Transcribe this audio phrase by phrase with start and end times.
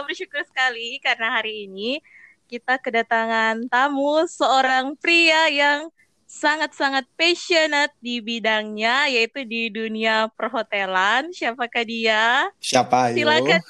[0.00, 2.00] kita bersyukur sekali karena hari ini
[2.48, 5.92] kita kedatangan tamu seorang pria yang
[6.24, 11.28] sangat-sangat passionate di bidangnya yaitu di dunia perhotelan.
[11.36, 12.48] Siapakah dia?
[12.64, 13.20] Siapa ayo?
[13.20, 13.60] Silakan.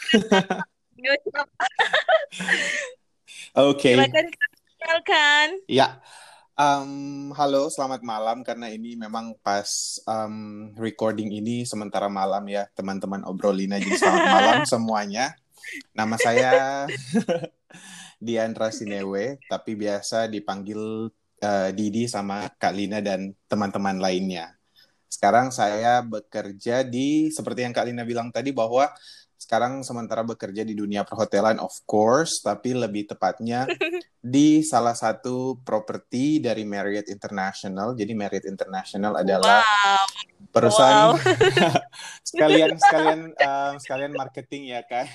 [3.59, 3.91] Oke.
[3.91, 3.95] Okay.
[3.99, 5.49] Silakan kenalkan.
[5.67, 5.99] Ya.
[6.55, 13.27] Um, halo, selamat malam karena ini memang pas um, recording ini sementara malam ya teman-teman
[13.27, 15.35] obrolin aja selamat malam semuanya.
[15.95, 16.53] Nama saya
[18.21, 21.09] Diandra Sinewe, tapi biasa dipanggil
[21.41, 24.55] uh, Didi sama Kak Lina dan teman-teman lainnya.
[25.11, 28.87] Sekarang saya bekerja di seperti yang Kak Lina bilang tadi bahwa
[29.41, 33.65] sekarang sementara bekerja di dunia perhotelan of course, tapi lebih tepatnya
[34.21, 37.97] di salah satu properti dari Marriott International.
[37.97, 40.07] Jadi Marriott International adalah wow.
[40.51, 41.19] Perusahaan wow.
[42.29, 45.07] sekalian sekalian uh, sekalian marketing ya kan.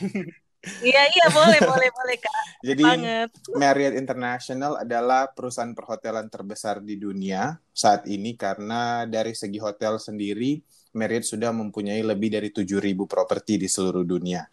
[0.81, 2.35] Iya iya boleh boleh boleh kak.
[2.65, 3.29] Jadi Banget.
[3.53, 10.57] Marriott International adalah perusahaan perhotelan terbesar di dunia saat ini karena dari segi hotel sendiri
[10.95, 14.47] Marriott sudah mempunyai lebih dari 7.000 properti di seluruh dunia.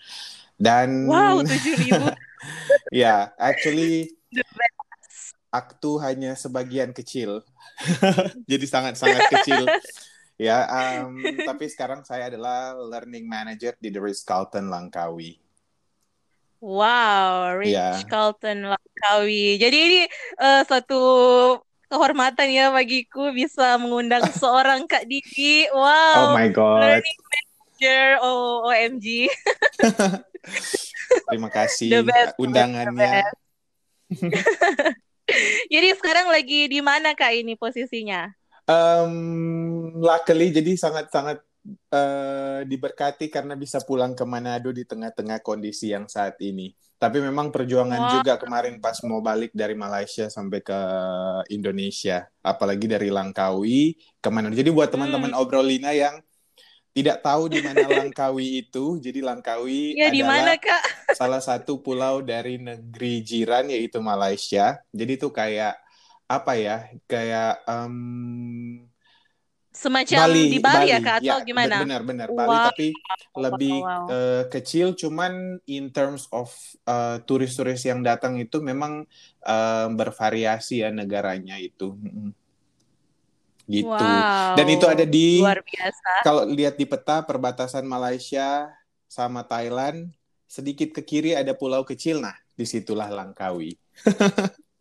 [0.53, 1.89] Dan Wow, 7.000.
[1.97, 2.13] ya,
[2.93, 4.13] yeah, actually
[5.53, 7.47] aktu hanya sebagian kecil.
[8.51, 9.69] Jadi sangat-sangat kecil.
[10.43, 15.39] Ya, um, tapi sekarang saya adalah learning manager di The Ritz Carlton Langkawi.
[16.63, 17.99] Wow, Rich yeah.
[18.07, 19.59] Carlton Langkawi.
[19.59, 20.01] Jadi ini
[20.39, 21.03] uh, satu
[21.91, 25.67] kehormatan ya bagiku bisa mengundang seorang Kak Didi.
[25.75, 26.33] Wow.
[26.33, 26.87] Oh my god.
[26.87, 29.27] Learning manager oh, OMG.
[31.29, 33.27] Terima kasih the best, undangannya.
[34.09, 34.95] The
[35.73, 38.31] jadi sekarang lagi di mana Kak ini posisinya?
[38.73, 41.45] Um, luckily jadi sangat-sangat
[41.93, 46.75] uh, diberkati karena bisa pulang ke Manado di tengah-tengah kondisi yang saat ini.
[46.97, 48.13] Tapi memang perjuangan wow.
[48.23, 50.81] juga kemarin pas mau balik dari Malaysia sampai ke
[51.51, 54.55] Indonesia, apalagi dari Langkawi ke Manado.
[54.55, 55.43] Jadi buat teman-teman hmm.
[55.43, 56.23] obrolina yang
[56.95, 60.83] tidak tahu di mana Langkawi itu, jadi Langkawi ya, adalah Kak?
[61.19, 64.79] salah satu pulau dari negeri jiran yaitu Malaysia.
[64.95, 65.75] Jadi itu kayak
[66.33, 66.89] apa ya?
[67.05, 68.89] Kayak um,
[69.73, 71.77] semacam Bali, di Bali, Bali ya kak atau ya, gimana?
[71.81, 72.37] Benar-benar wow.
[72.37, 72.89] Bali tapi
[73.41, 74.07] lebih wow.
[74.07, 76.53] uh, kecil cuman in terms of
[76.85, 79.09] uh, turis-turis yang datang itu memang
[79.49, 81.97] uh, bervariasi ya negaranya itu.
[83.65, 83.89] Gitu.
[83.89, 84.53] Wow.
[84.61, 86.11] Dan itu ada di luar biasa.
[86.21, 88.69] Kalau lihat di peta perbatasan Malaysia
[89.09, 90.13] sama Thailand
[90.45, 93.73] sedikit ke kiri ada pulau kecil nah di situlah Langkawi.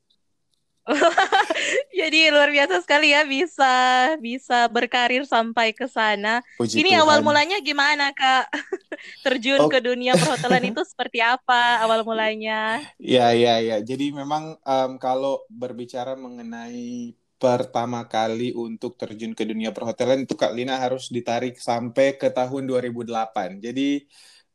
[2.00, 3.74] Jadi luar biasa sekali ya bisa
[4.18, 6.42] bisa berkarir sampai ke sana.
[6.58, 7.02] Puji Ini Tuhan.
[7.06, 8.50] awal mulanya gimana kak?
[9.26, 9.70] Terjun oh.
[9.70, 12.82] ke dunia perhotelan itu seperti apa awal mulanya?
[12.98, 13.78] Ya ya ya.
[13.80, 20.54] Jadi memang um, kalau berbicara mengenai pertama kali untuk terjun ke dunia perhotelan itu Kak
[20.54, 23.58] Lina harus ditarik sampai ke tahun 2008.
[23.58, 24.06] Jadi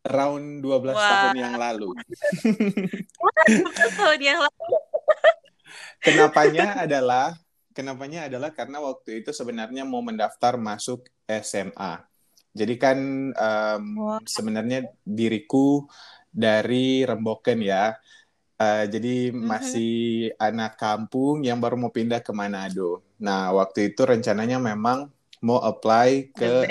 [0.06, 0.94] round 12 Wah.
[0.94, 1.90] tahun yang lalu.
[3.50, 4.66] 12 tahun yang lalu.
[6.00, 7.36] Kenapanya adalah
[7.76, 12.00] kenapanya adalah karena waktu itu sebenarnya mau mendaftar masuk SMA.
[12.56, 12.98] Jadi kan
[13.36, 14.20] um, wow.
[14.24, 15.84] sebenarnya diriku
[16.32, 17.92] dari Remboken ya.
[18.56, 19.44] Uh, jadi mm-hmm.
[19.44, 19.94] masih
[20.40, 23.04] anak kampung yang baru mau pindah ke Manado.
[23.20, 25.12] Nah, waktu itu rencananya memang
[25.44, 26.64] mau apply ke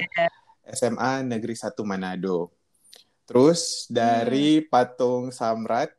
[0.73, 2.49] SMA Negeri 1 Manado.
[3.25, 4.69] Terus dari hmm.
[4.69, 5.93] Patung Samrat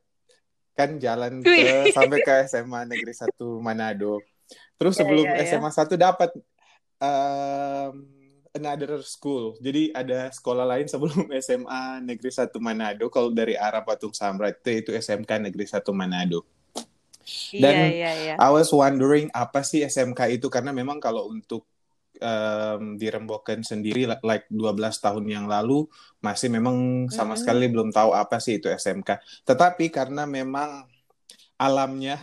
[0.76, 3.32] kan jalan ke sampai ke SMA Negeri 1
[3.64, 4.20] Manado.
[4.76, 6.30] Terus iya, sebelum yeah, yeah, SMA 1 dapat
[7.00, 7.92] um,
[8.52, 9.56] another school.
[9.56, 13.08] Jadi ada sekolah lain sebelum SMA Negeri 1 Manado.
[13.08, 16.44] Kalau dari arah Patung Samrat itu itu SMK Negeri 1 Manado.
[17.26, 18.36] Iya, Dan yeah, yeah, yeah.
[18.38, 21.66] I was wondering apa sih SMK itu karena memang kalau untuk
[22.20, 22.96] um,
[23.64, 25.88] sendiri like 12 tahun yang lalu
[26.20, 27.40] masih memang sama mm-hmm.
[27.40, 29.20] sekali belum tahu apa sih itu SMK.
[29.44, 30.84] Tetapi karena memang
[31.56, 32.20] alamnya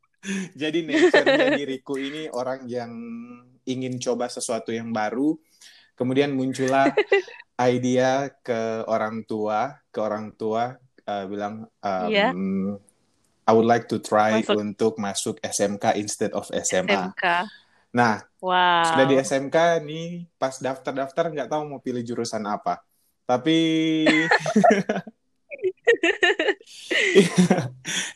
[0.60, 2.92] jadi nature diriku ini orang yang
[3.66, 5.36] ingin coba sesuatu yang baru.
[5.92, 6.88] Kemudian muncullah
[7.60, 10.74] idea ke orang tua, ke orang tua
[11.06, 12.32] uh, bilang um, yeah.
[13.42, 14.56] I would like to try masuk.
[14.56, 17.10] untuk masuk SMK instead of SMA.
[17.10, 17.24] SMK.
[17.92, 18.84] Nah, wow.
[18.84, 19.56] sudah di SMK
[19.86, 22.82] nih pas daftar-daftar nggak tahu mau pilih jurusan apa.
[23.22, 23.58] Tapi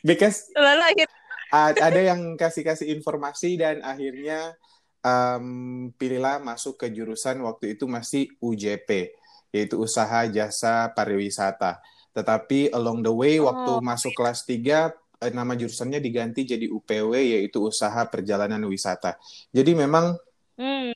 [0.06, 1.06] because Lalu
[1.54, 4.58] ada yang kasih-kasih informasi dan akhirnya
[5.06, 5.46] um,
[5.94, 9.14] pilihlah masuk ke jurusan waktu itu masih UJP,
[9.54, 11.78] yaitu usaha jasa pariwisata.
[12.16, 13.46] Tetapi along the way oh.
[13.46, 14.88] waktu masuk kelas 3 eh,
[15.32, 19.16] nama jurusannya diganti jadi UPW yaitu usaha perjalanan wisata.
[19.50, 20.14] Jadi memang
[20.60, 20.92] hmm.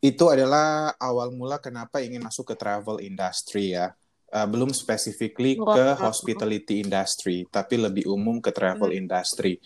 [0.00, 3.92] itu adalah awal mula kenapa ingin masuk ke travel industry ya.
[4.28, 5.72] Uh, belum specifically wow.
[5.72, 9.00] ke hospitality industry, tapi lebih umum ke travel hmm.
[9.00, 9.56] industry.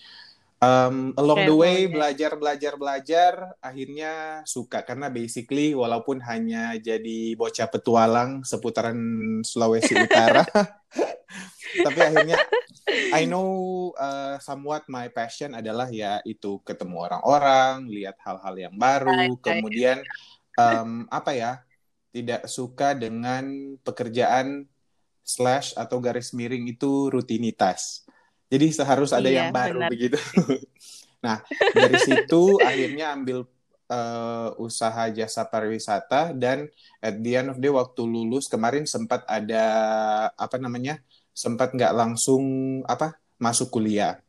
[0.62, 7.66] Um, along the way belajar belajar belajar akhirnya suka karena basically walaupun hanya jadi bocah
[7.66, 8.94] petualang seputaran
[9.42, 10.46] Sulawesi Utara
[11.80, 12.38] tapi akhirnya
[13.16, 13.48] I know
[13.96, 20.04] uh, somewhat my passion adalah ya itu ketemu orang-orang lihat hal-hal yang baru kemudian
[20.60, 21.52] um, apa ya
[22.12, 24.68] tidak suka dengan pekerjaan
[25.24, 28.02] slash atau garis miring itu rutinitas
[28.52, 29.88] jadi seharus ada iya, yang baru benar.
[29.88, 30.20] begitu.
[31.24, 31.40] nah,
[31.72, 33.48] dari situ akhirnya ambil
[33.88, 36.68] uh, usaha jasa pariwisata dan
[37.00, 39.64] at the end of the day waktu lulus kemarin sempat ada
[40.36, 41.00] apa namanya?
[41.32, 42.44] Sempat nggak langsung
[42.86, 43.16] apa?
[43.42, 44.22] masuk kuliah.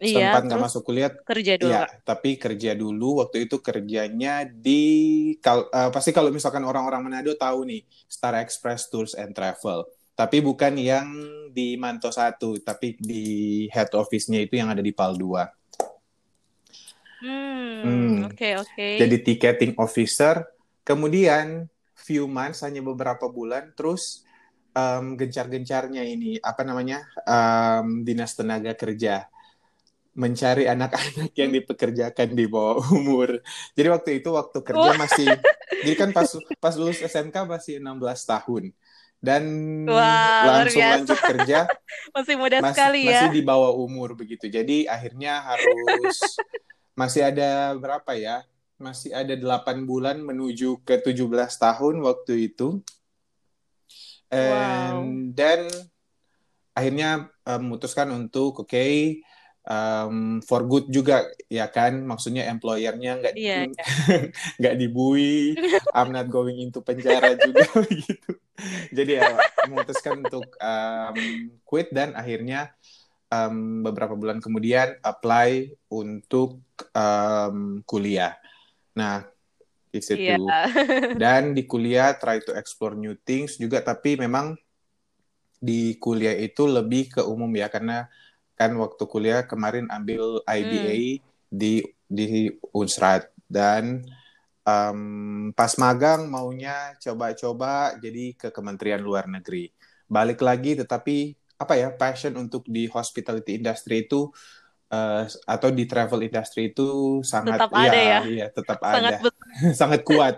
[0.00, 4.80] Iya, sempat nggak masuk kuliah kerja dulu ya tapi kerja dulu waktu itu kerjanya di
[5.44, 9.84] kal, uh, pasti kalau misalkan orang-orang Manado tahu nih Star Express Tours and Travel
[10.20, 11.08] tapi bukan yang
[11.48, 15.48] di Manto 1, tapi di head office-nya itu yang ada di PAL 2.
[17.24, 18.16] Hmm, hmm.
[18.28, 18.68] oke okay, oke.
[18.76, 19.00] Okay.
[19.00, 20.44] Jadi ticketing officer,
[20.84, 24.28] kemudian few months hanya beberapa bulan, terus
[24.74, 29.26] um, gencar-gencarnya ini apa namanya um, dinas tenaga kerja
[30.10, 33.38] mencari anak-anak yang dipekerjakan di bawah umur.
[33.78, 35.28] Jadi waktu itu waktu kerja masih,
[35.86, 36.28] jadi kan pas
[36.58, 38.64] pas lulus SMK masih 16 tahun.
[39.20, 39.44] Dan
[39.84, 41.68] Wah, langsung lanjut kerja
[42.16, 43.28] masih muda mas, sekali ya.
[43.28, 44.48] masih di bawah umur begitu.
[44.48, 46.40] Jadi akhirnya harus
[46.96, 48.48] masih ada berapa ya
[48.80, 52.80] masih ada 8 bulan menuju ke 17 tahun waktu itu
[54.30, 55.02] And, wow.
[55.34, 55.60] dan
[56.70, 59.26] akhirnya um, memutuskan untuk oke okay,
[59.66, 63.66] um, for good juga ya kan maksudnya employernya nggak yeah,
[64.08, 64.30] yeah.
[64.60, 65.58] nggak dibui
[65.92, 68.30] I'm not going into penjara juga gitu
[68.92, 69.28] jadi ya
[69.68, 71.16] memutuskan untuk um,
[71.64, 72.72] quit dan akhirnya
[73.32, 76.60] um, beberapa bulan kemudian apply untuk
[76.94, 78.36] um, kuliah
[78.94, 79.29] nah
[79.90, 80.66] di situ yeah.
[81.22, 84.54] dan di kuliah try to explore new things juga tapi memang
[85.60, 88.08] di kuliah itu lebih ke umum ya karena
[88.56, 91.22] kan waktu kuliah kemarin ambil IBA hmm.
[91.52, 94.04] di di Unsrat dan
[94.64, 99.72] um, pas magang maunya coba-coba jadi ke Kementerian Luar Negeri.
[100.10, 104.32] Balik lagi tetapi apa ya passion untuk di hospitality industry itu
[104.90, 109.30] uh, atau di travel industry itu sangat tetap ya, ada ya, ya tetap sangat ada
[109.80, 110.36] sangat kuat.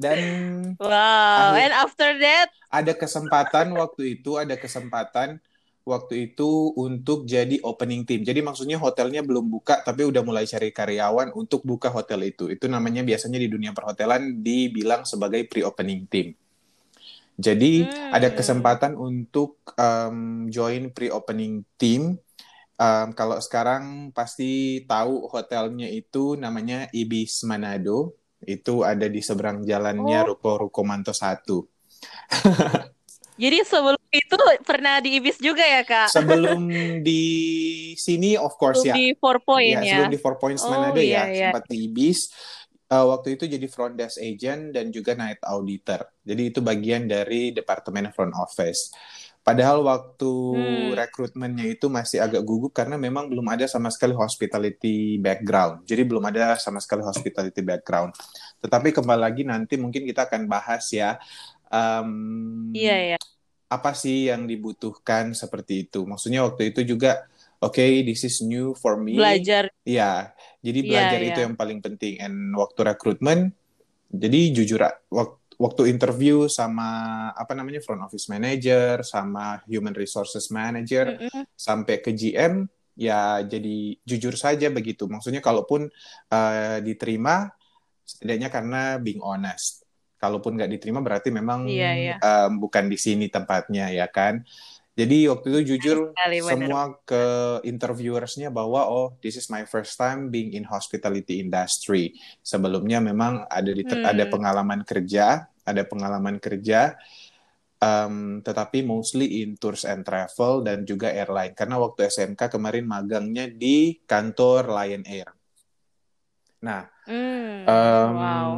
[0.00, 0.18] Dan
[0.80, 5.42] wow, and after that ada kesempatan waktu itu ada kesempatan
[5.84, 8.22] waktu itu untuk jadi opening team.
[8.22, 12.46] Jadi maksudnya hotelnya belum buka tapi udah mulai cari karyawan untuk buka hotel itu.
[12.48, 16.32] Itu namanya biasanya di dunia perhotelan dibilang sebagai pre-opening team.
[17.40, 18.12] Jadi hmm.
[18.12, 22.20] ada kesempatan untuk um, join pre-opening team.
[22.76, 28.12] Um, kalau sekarang pasti tahu hotelnya itu namanya Ibis Manado.
[28.44, 30.36] Itu ada di seberang jalannya oh.
[30.36, 31.44] Ruko Ruko Manto 1.
[33.40, 34.36] Jadi sebelum itu
[34.68, 36.12] pernah di Ibis juga ya kak?
[36.12, 36.60] Sebelum
[37.00, 37.24] di
[37.96, 38.94] sini of course sebelum ya.
[39.00, 39.80] Di Four Point ya.
[39.80, 39.92] ya.
[39.96, 41.48] Sebelum di Four Points oh, mana ada iya, ya iya.
[41.48, 42.18] sempat di Ibis.
[42.90, 46.10] Uh, waktu itu jadi front desk agent dan juga night auditor.
[46.26, 48.90] Jadi itu bagian dari departemen front office.
[49.40, 50.98] Padahal waktu hmm.
[50.98, 55.86] rekrutmennya itu masih agak gugup karena memang belum ada sama sekali hospitality background.
[55.86, 58.10] Jadi belum ada sama sekali hospitality background.
[58.58, 61.16] Tetapi kembali lagi nanti mungkin kita akan bahas ya
[61.70, 62.10] um,
[62.74, 63.18] iya, iya.
[63.70, 67.29] apa sih yang dibutuhkan seperti itu maksudnya waktu itu juga
[67.60, 71.46] oke okay, this is new for me belajar ya jadi iya, belajar yeah, itu yeah.
[71.48, 73.52] yang paling penting and waktu rekrutmen
[74.10, 74.80] jadi jujur
[75.12, 76.88] waktu waktu interview sama
[77.36, 81.44] apa namanya front office manager sama human resources manager mm -hmm.
[81.52, 82.64] sampai ke GM
[82.96, 85.92] ya jadi jujur saja begitu maksudnya kalaupun
[86.32, 87.52] uh, diterima
[88.08, 89.84] setidaknya karena being honest
[90.20, 92.16] kalaupun nggak diterima berarti memang iya, iya.
[92.20, 94.44] Um, bukan di sini tempatnya ya kan
[95.00, 97.24] jadi waktu itu jujur Sekali, semua ke
[97.64, 102.12] interviewersnya bahwa oh this is my first time being in hospitality industry
[102.44, 104.04] sebelumnya memang ada di hmm.
[104.04, 107.00] ada pengalaman kerja ada pengalaman kerja
[107.80, 111.56] um, tetapi mostly in tours and travel dan juga airline.
[111.56, 115.28] Karena waktu SMK kemarin magangnya di kantor Lion Air.
[116.60, 118.52] Nah, mm, um, wow.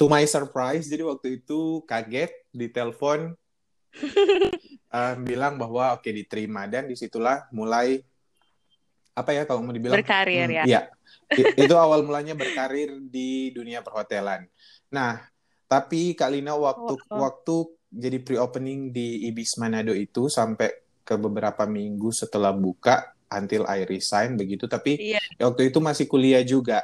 [0.00, 3.36] to my surprise, jadi waktu itu kaget di telepon
[4.94, 7.98] um, bilang bahwa oke okay, diterima dan di situlah mulai
[9.14, 10.64] apa ya kalau mau dibilang berkarir hmm, ya.
[10.66, 10.80] Iya.
[11.54, 14.46] itu awal mulanya berkarir di dunia perhotelan.
[14.90, 15.22] Nah,
[15.70, 17.18] tapi Kak Lina waktu oh, oh.
[17.22, 17.56] waktu
[17.94, 20.70] jadi pre-opening di Ibis Manado itu sampai
[21.06, 25.22] ke beberapa minggu setelah buka until I resign begitu tapi iya.
[25.38, 26.82] waktu itu masih kuliah juga.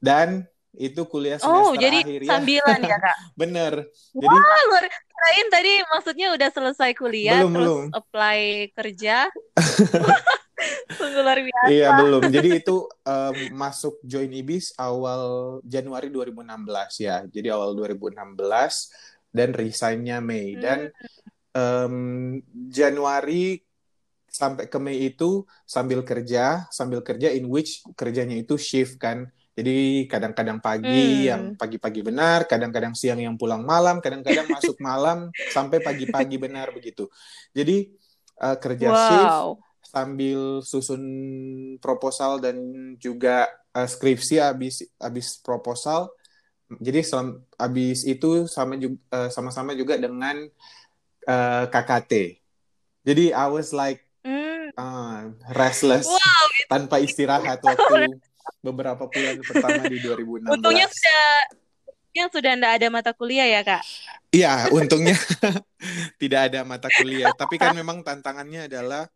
[0.00, 2.30] Dan itu kuliah oh, semester oh, jadi akhir ya.
[2.30, 3.16] sambilan ya, Kak?
[3.40, 3.72] Bener.
[4.16, 4.84] Wah, jadi, luar
[5.20, 7.84] kirain tadi maksudnya udah selesai kuliah belum, terus belum.
[7.92, 8.40] apply
[8.72, 9.16] kerja.
[10.96, 11.68] Sungguh luar biasa.
[11.72, 12.22] Iya, belum.
[12.28, 17.24] Jadi itu um, masuk join Ibis awal Januari 2016 ya.
[17.28, 18.16] Jadi awal 2016
[19.32, 20.60] dan resignnya Mei hmm.
[20.60, 20.80] dan
[21.52, 21.96] um,
[22.68, 23.60] Januari
[24.28, 29.28] sampai ke Mei itu sambil kerja, sambil kerja in which kerjanya itu shift kan.
[29.60, 30.88] Jadi kadang-kadang pagi
[31.20, 31.28] hmm.
[31.28, 37.12] yang pagi-pagi benar, kadang-kadang siang yang pulang malam, kadang-kadang masuk malam sampai pagi-pagi benar begitu.
[37.52, 37.92] Jadi
[38.40, 39.04] uh, kerja wow.
[39.04, 39.36] shift
[39.84, 41.04] sambil susun
[41.76, 42.56] proposal dan
[42.96, 46.08] juga uh, skripsi habis habis proposal.
[46.80, 50.48] Jadi selam, habis itu sama juga uh, sama-sama juga dengan
[51.28, 52.40] uh, KKT.
[53.04, 54.08] Jadi I was like
[54.80, 58.16] uh, restless wow, tanpa istirahat waktu
[58.58, 60.50] beberapa bulan pertama di 2016.
[60.50, 61.22] Untungnya sudah
[62.10, 63.82] yang sudah tidak ada mata kuliah ya kak?
[64.34, 65.14] Iya, untungnya
[66.22, 67.30] tidak ada mata kuliah.
[67.34, 69.06] Tapi kan memang tantangannya adalah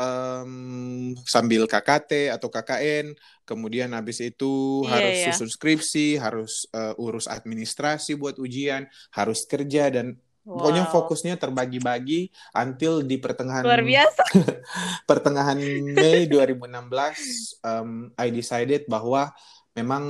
[0.00, 3.12] um, sambil KKT atau KKN,
[3.44, 5.26] kemudian habis itu yeah, harus yeah.
[5.34, 10.16] susun skripsi, harus uh, urus administrasi buat ujian, harus kerja dan
[10.48, 10.56] wow.
[10.56, 14.24] pokoknya fokusnya terbagi-bagi until di pertengahan luar biasa
[15.10, 15.60] pertengahan
[15.92, 19.36] Mei 2016 um, I decided bahwa
[19.78, 20.04] memang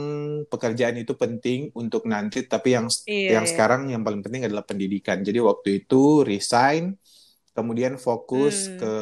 [0.48, 3.52] pekerjaan itu penting untuk nanti tapi yang yeah, yang yeah.
[3.52, 5.20] sekarang yang paling penting adalah pendidikan.
[5.20, 6.96] Jadi waktu itu resign
[7.52, 8.78] kemudian fokus hmm.
[8.80, 8.94] ke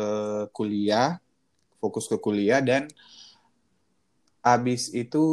[0.50, 1.22] kuliah,
[1.78, 2.90] fokus ke kuliah dan
[4.42, 5.24] habis itu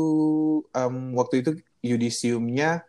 [0.69, 2.85] um, waktu itu yudisiumnya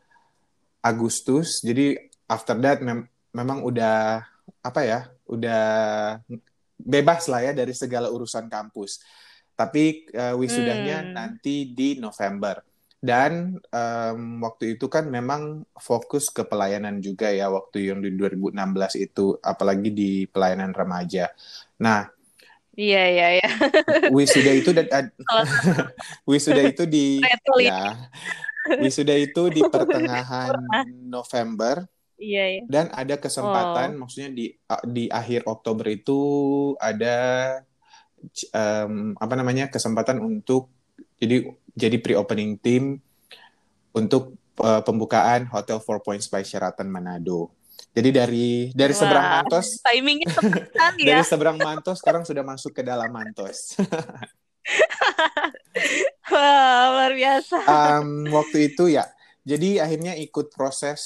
[0.85, 4.23] Agustus, jadi after that mem memang udah
[4.61, 5.65] apa ya, udah
[6.79, 9.03] bebas lah ya dari segala urusan kampus.
[9.55, 11.11] Tapi uh, wisudahnya hmm.
[11.15, 12.59] nanti di November
[13.05, 18.57] dan um, waktu itu kan memang fokus ke pelayanan juga ya waktu yang di 2016
[18.97, 21.29] itu apalagi di pelayanan remaja.
[21.85, 22.09] Nah,
[22.73, 23.51] iya iya iya.
[24.17, 25.13] Wisuda itu dan
[26.31, 27.21] wisuda itu di
[27.61, 28.09] ya.
[28.81, 30.57] Wisuda itu di pertengahan
[31.05, 31.85] November.
[32.25, 32.63] Iya, iya.
[32.65, 34.07] Dan ada kesempatan oh.
[34.07, 34.47] maksudnya di
[34.89, 36.21] di akhir Oktober itu
[36.81, 37.17] ada
[38.57, 40.73] um, apa namanya kesempatan untuk
[41.21, 43.05] jadi jadi pre-opening team
[43.93, 47.53] untuk uh, pembukaan Hotel Four Points by Sheraton Manado.
[47.95, 51.15] Jadi dari dari Wah, seberang Mantos, timingnya sekali ya.
[51.15, 53.79] Dari seberang Mantos sekarang sudah masuk ke dalam Mantos.
[56.35, 57.57] Wah, luar biasa.
[57.69, 59.07] Um, waktu itu ya,
[59.47, 61.03] jadi akhirnya ikut proses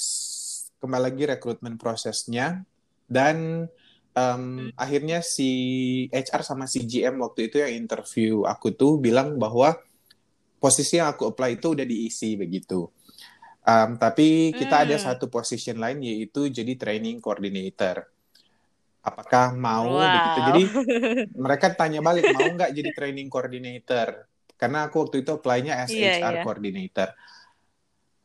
[0.79, 2.63] kembali lagi rekrutmen prosesnya
[3.11, 3.67] dan
[4.15, 5.51] um, akhirnya si
[6.09, 9.75] HR sama si GM waktu itu yang interview aku tuh bilang bahwa
[10.59, 12.87] posisi yang aku apply itu udah diisi begitu.
[13.63, 14.85] Um, tapi kita hmm.
[14.87, 18.07] ada satu position lain yaitu jadi training coordinator.
[19.03, 20.03] Apakah mau wow.
[20.03, 20.39] begitu?
[20.47, 20.63] Jadi
[21.43, 24.27] mereka tanya balik mau nggak jadi training coordinator?
[24.59, 26.43] Karena aku waktu itu apply-nya as yeah, HR yeah.
[26.43, 27.09] coordinator.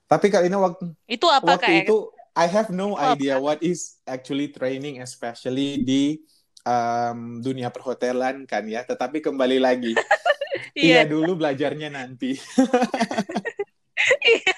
[0.05, 1.87] Tapi kali ini waktu itu apa waktu kayak?
[1.87, 1.97] itu
[2.35, 6.19] I have no itu idea what is actually training especially di
[6.67, 8.83] um, dunia perhotelan kan ya.
[8.83, 9.95] Tetapi kembali lagi
[10.75, 11.03] iya.
[11.03, 12.35] iya dulu belajarnya nanti.
[14.21, 14.53] Iya.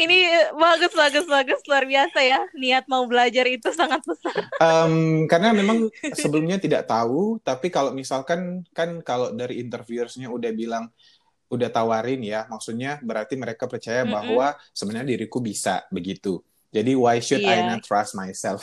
[0.00, 0.18] Ini
[0.56, 4.48] bagus bagus bagus luar biasa ya niat mau belajar itu sangat besar.
[4.56, 10.88] Um, karena memang sebelumnya tidak tahu, tapi kalau misalkan kan kalau dari interviewersnya udah bilang
[11.52, 14.16] udah tawarin ya, maksudnya berarti mereka percaya mm -hmm.
[14.16, 16.40] bahwa sebenarnya diriku bisa begitu.
[16.68, 17.64] Jadi why should yeah.
[17.64, 18.60] I not trust myself?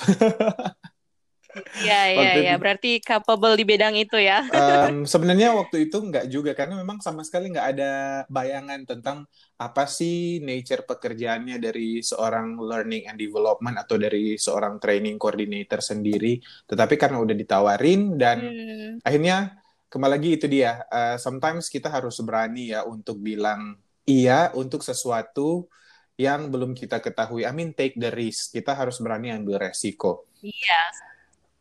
[1.81, 4.43] Iya iya iya, berarti capable di bidang itu ya.
[4.85, 7.91] Um, sebenarnya waktu itu nggak juga karena memang sama sekali nggak ada
[8.29, 9.17] bayangan tentang
[9.55, 16.37] apa sih nature pekerjaannya dari seorang learning and development atau dari seorang training coordinator sendiri.
[16.69, 18.93] Tetapi karena udah ditawarin dan hmm.
[19.01, 19.57] akhirnya
[19.89, 20.85] kembali lagi itu dia.
[20.91, 25.65] Uh, sometimes kita harus berani ya untuk bilang iya untuk sesuatu
[26.15, 27.43] yang belum kita ketahui.
[27.43, 28.55] I mean take the risk.
[28.55, 30.31] Kita harus berani ambil resiko.
[30.39, 30.53] Iya.
[30.53, 30.95] Yes.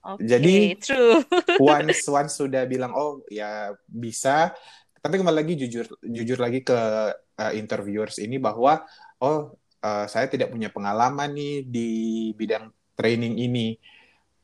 [0.05, 1.25] Okay, Jadi true.
[1.65, 4.53] once once sudah bilang oh ya bisa,
[5.01, 6.77] tapi kembali lagi jujur jujur lagi ke
[7.17, 8.85] uh, interviewers ini bahwa
[9.25, 11.91] oh uh, saya tidak punya pengalaman nih di
[12.37, 13.81] bidang training ini.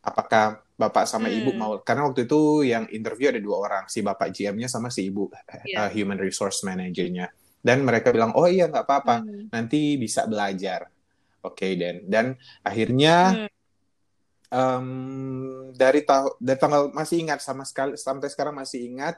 [0.00, 1.36] Apakah bapak sama hmm.
[1.44, 1.76] ibu mau?
[1.84, 5.28] Karena waktu itu yang interview ada dua orang, si bapak GM-nya sama si ibu
[5.68, 5.84] yeah.
[5.84, 7.28] uh, human resource manager-nya.
[7.60, 9.52] Dan mereka bilang oh iya nggak apa-apa, hmm.
[9.52, 10.88] nanti bisa belajar.
[11.40, 12.26] Oke okay, dan dan
[12.64, 13.60] akhirnya hmm
[14.50, 14.86] um,
[15.72, 19.16] dari tahu dari tanggal masih ingat sama sekali sampai sekarang masih ingat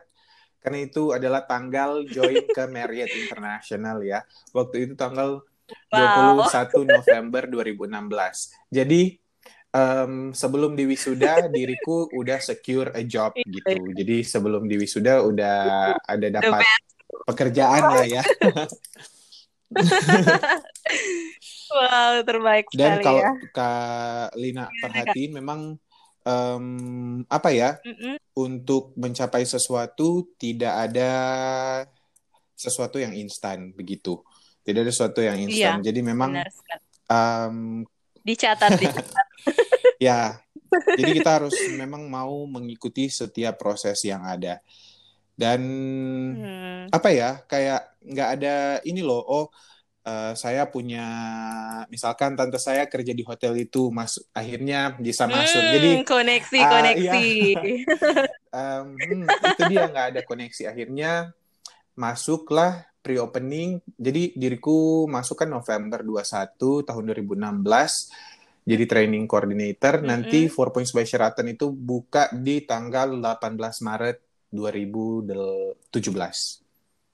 [0.63, 4.23] karena itu adalah tanggal join ke Marriott International ya.
[4.55, 5.43] Waktu itu tanggal
[5.91, 6.47] wow.
[6.47, 8.71] 21 November 2016.
[8.71, 9.19] Jadi
[9.75, 13.91] um, sebelum di wisuda diriku udah secure a job gitu.
[13.91, 15.59] Jadi sebelum di wisuda udah
[15.99, 16.63] ada dapat
[17.29, 18.23] pekerjaan lah ya.
[21.73, 23.33] Wow, terbaik Dan sekali kalau ya.
[23.57, 25.37] Kak Lina ya, perhatiin Kak.
[25.41, 25.61] memang
[26.29, 26.67] um,
[27.33, 27.81] apa ya?
[27.81, 28.15] Mm -mm.
[28.37, 31.13] Untuk mencapai sesuatu tidak ada
[32.53, 34.21] sesuatu yang instan begitu.
[34.63, 35.81] Tidak ada sesuatu yang instan.
[35.81, 36.39] Iya, Jadi memang
[37.09, 37.83] um,
[38.23, 39.27] dicatat, dicatat.
[40.07, 40.39] ya.
[40.73, 44.61] Jadi kita harus memang mau mengikuti setiap proses yang ada.
[45.35, 45.61] Dan
[46.39, 46.83] hmm.
[46.93, 47.41] apa ya?
[47.49, 49.23] Kayak nggak ada ini loh.
[49.23, 49.47] Oh,
[50.07, 51.07] uh, saya punya
[51.89, 56.71] misalkan tante saya kerja di hotel itu mas akhirnya bisa masuk hmm, jadi koneksi uh,
[56.71, 57.27] koneksi
[58.59, 61.13] um, hmm, itu dia nggak ada koneksi akhirnya
[61.95, 70.09] masuklah pre-opening jadi diriku masuk kan November 21 tahun 2016 jadi training coordinator mm -hmm.
[70.09, 76.63] nanti Four Points by Sheraton itu buka di tanggal 18 Maret 2017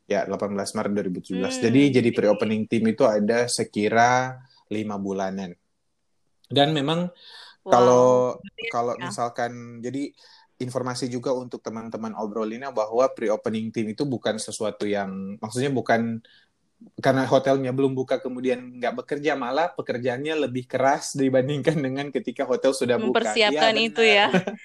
[0.08, 1.36] Ya, 18 Maret 2017.
[1.36, 1.52] Hmm.
[1.52, 4.40] Jadi jadi pre-opening team itu ada sekira
[4.72, 5.52] lima bulanan.
[6.48, 7.12] Dan memang
[7.60, 7.68] wow.
[7.68, 8.06] kalau
[8.72, 9.12] kalau ya.
[9.12, 10.08] misalkan jadi
[10.58, 16.24] informasi juga untuk teman-teman obrolinnya bahwa pre-opening team itu bukan sesuatu yang maksudnya bukan
[17.04, 22.72] karena hotelnya belum buka kemudian nggak bekerja malah pekerjaannya lebih keras dibandingkan dengan ketika hotel
[22.72, 23.12] sudah buka.
[23.12, 24.26] Mempersiapkan ya, itu ya.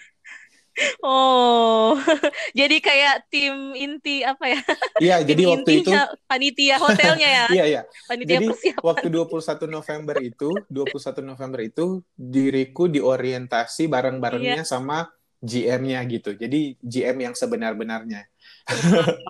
[1.06, 1.94] Oh,
[2.60, 4.62] jadi kayak tim inti apa ya?
[4.98, 5.92] Iya, jadi waktu itu
[6.26, 7.46] panitia hotelnya ya.
[7.58, 7.82] iya, iya.
[8.10, 8.82] Panitia jadi persiapan.
[8.82, 11.86] waktu 21 November itu, 21 November itu
[12.18, 14.68] diriku diorientasi bareng-barengnya iya.
[14.68, 15.06] sama
[15.44, 16.34] GM-nya gitu.
[16.34, 18.26] Jadi GM yang sebenar-benarnya.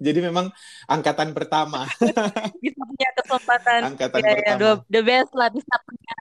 [0.06, 0.54] jadi memang
[0.86, 1.90] angkatan pertama.
[2.62, 3.82] bisa punya kesempatan.
[3.94, 4.60] Angkatan ya, pertama.
[4.62, 6.14] Ya, the best lah bisa punya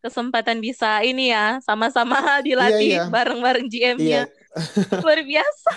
[0.00, 3.12] kesempatan bisa ini ya sama-sama dilatih iya, iya.
[3.12, 4.22] bareng-bareng GM-nya.
[4.28, 4.39] Iya.
[5.04, 5.70] Luar biasa.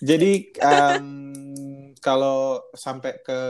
[0.00, 1.08] Jadi um,
[2.00, 3.40] kalau sampai ke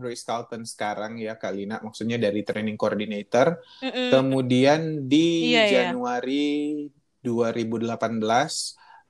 [0.00, 4.08] Louis Carlton sekarang ya Kalina maksudnya dari training coordinator, mm -mm.
[4.12, 5.72] kemudian di iya, iya.
[5.92, 6.96] Januari iya.
[7.20, 7.98] 2018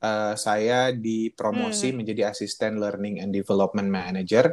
[0.02, 1.94] uh, saya dipromosi mm.
[1.94, 4.50] menjadi asisten learning and development manager.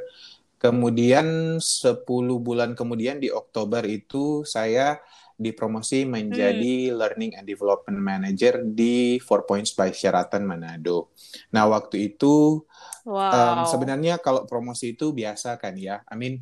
[0.61, 2.05] Kemudian 10
[2.41, 4.97] bulan kemudian di Oktober itu saya
[5.35, 6.95] dipromosi menjadi hmm.
[6.95, 11.11] Learning and Development Manager di Four Points by Sheraton Manado.
[11.51, 12.63] Nah waktu itu
[13.03, 13.59] wow.
[13.59, 16.39] um, sebenarnya kalau promosi itu biasa kan ya, I mean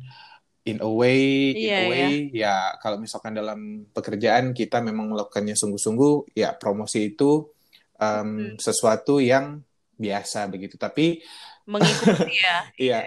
[0.64, 2.72] in a way, in yeah, a way yeah.
[2.72, 7.50] ya kalau misalkan dalam pekerjaan kita memang melakukannya sungguh-sungguh, ya promosi itu
[7.98, 8.62] um, hmm.
[8.62, 9.60] sesuatu yang
[9.98, 10.78] biasa begitu.
[10.78, 11.18] Tapi
[11.66, 12.56] mengikuti ya.
[12.86, 12.98] Iya,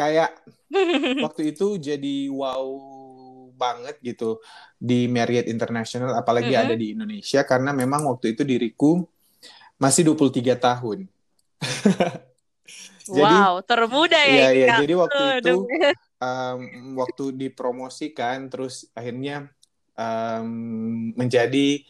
[0.00, 0.30] kayak
[1.24, 2.64] waktu itu jadi wow
[3.56, 4.38] banget gitu
[4.76, 6.66] di Marriott International apalagi mm -hmm.
[6.68, 9.02] ada di Indonesia karena memang waktu itu diriku
[9.80, 10.98] masih 23 tahun.
[13.16, 14.32] jadi, wow, termuda ya.
[14.32, 14.76] Iya, iya.
[14.80, 15.56] Jadi waktu itu
[16.20, 16.60] um,
[17.00, 19.48] waktu dipromosikan terus akhirnya
[19.96, 21.84] um, menjadi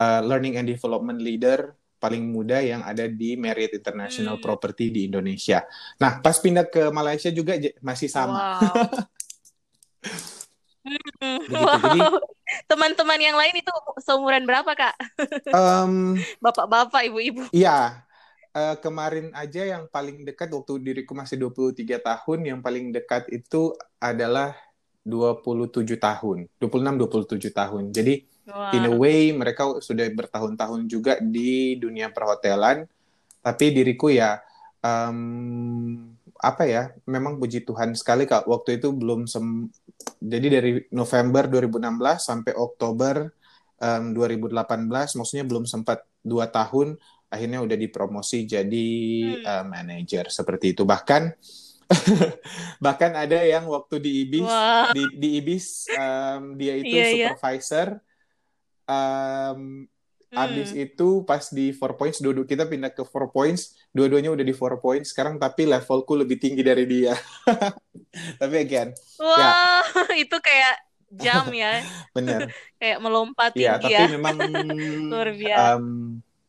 [0.00, 4.44] uh, learning and development leader paling muda yang ada di Marriott International hmm.
[4.44, 5.66] Property di Indonesia.
[5.98, 8.62] Nah, pas pindah ke Malaysia juga masih sama.
[8.62, 8.86] Wow.
[10.88, 11.30] Begitu.
[11.52, 12.20] Wow.
[12.70, 14.96] Teman-teman yang lain itu seumuran berapa kak?
[15.52, 17.44] Um, Bapak-bapak, ibu-ibu?
[17.52, 18.04] Iya,
[18.56, 23.76] uh, kemarin aja yang paling dekat waktu diriku masih 23 tahun, yang paling dekat itu
[24.00, 24.56] adalah
[25.04, 27.84] 27 tahun, 26-27 tahun.
[27.92, 28.14] Jadi
[28.48, 28.76] wow.
[28.76, 32.84] in a way mereka sudah bertahun-tahun juga di dunia perhotelan,
[33.40, 34.40] tapi diriku ya
[34.84, 39.66] um, apa ya memang puji Tuhan sekali kak waktu itu belum sem
[40.18, 41.84] jadi dari November 2016
[42.18, 43.30] sampai Oktober
[43.78, 48.90] um, 2018 maksudnya belum sempat dua tahun akhirnya udah dipromosi jadi
[49.38, 49.44] hmm.
[49.44, 51.34] uh, manajer seperti itu bahkan
[52.84, 54.92] Bahkan ada yang waktu di Ibis, wow.
[54.92, 57.28] di, di Ibis um, dia itu yeah, iya.
[57.32, 57.96] supervisor.
[57.96, 58.92] Yeah.
[58.92, 59.88] Um,
[60.28, 60.44] Hmm.
[60.44, 64.54] Abis itu pas di four points, dua kita pindah ke four points, dua-duanya udah di
[64.54, 65.12] four points.
[65.12, 67.14] Sekarang tapi levelku lebih tinggi dari dia.
[68.40, 69.22] tapi again, ya.
[69.22, 70.16] Wah, wow, ya.
[70.22, 70.74] itu kayak
[71.08, 71.82] jam ya.
[72.16, 72.52] Bener.
[72.76, 74.06] kayak melompat tinggi ya.
[74.06, 74.36] Tapi memang
[75.08, 75.66] luar biasa.
[75.76, 75.86] Um,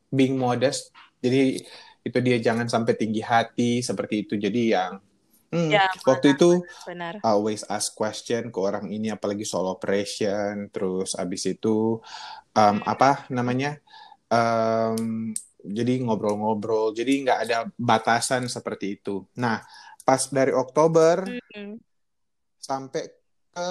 [0.09, 0.89] being modest,
[1.21, 1.61] jadi
[2.01, 4.33] itu dia jangan sampai tinggi hati seperti itu.
[4.39, 4.97] Jadi yang
[5.49, 7.17] Hmm, ya, waktu itu benar.
[7.25, 11.97] always ask question ke orang ini apalagi soal operation terus abis itu
[12.53, 13.81] um, apa namanya
[14.29, 15.33] um,
[15.69, 19.61] jadi ngobrol-ngobrol jadi nggak ada batasan seperti itu nah
[20.03, 21.77] pas dari Oktober hmm.
[22.57, 23.03] sampai
[23.53, 23.69] ke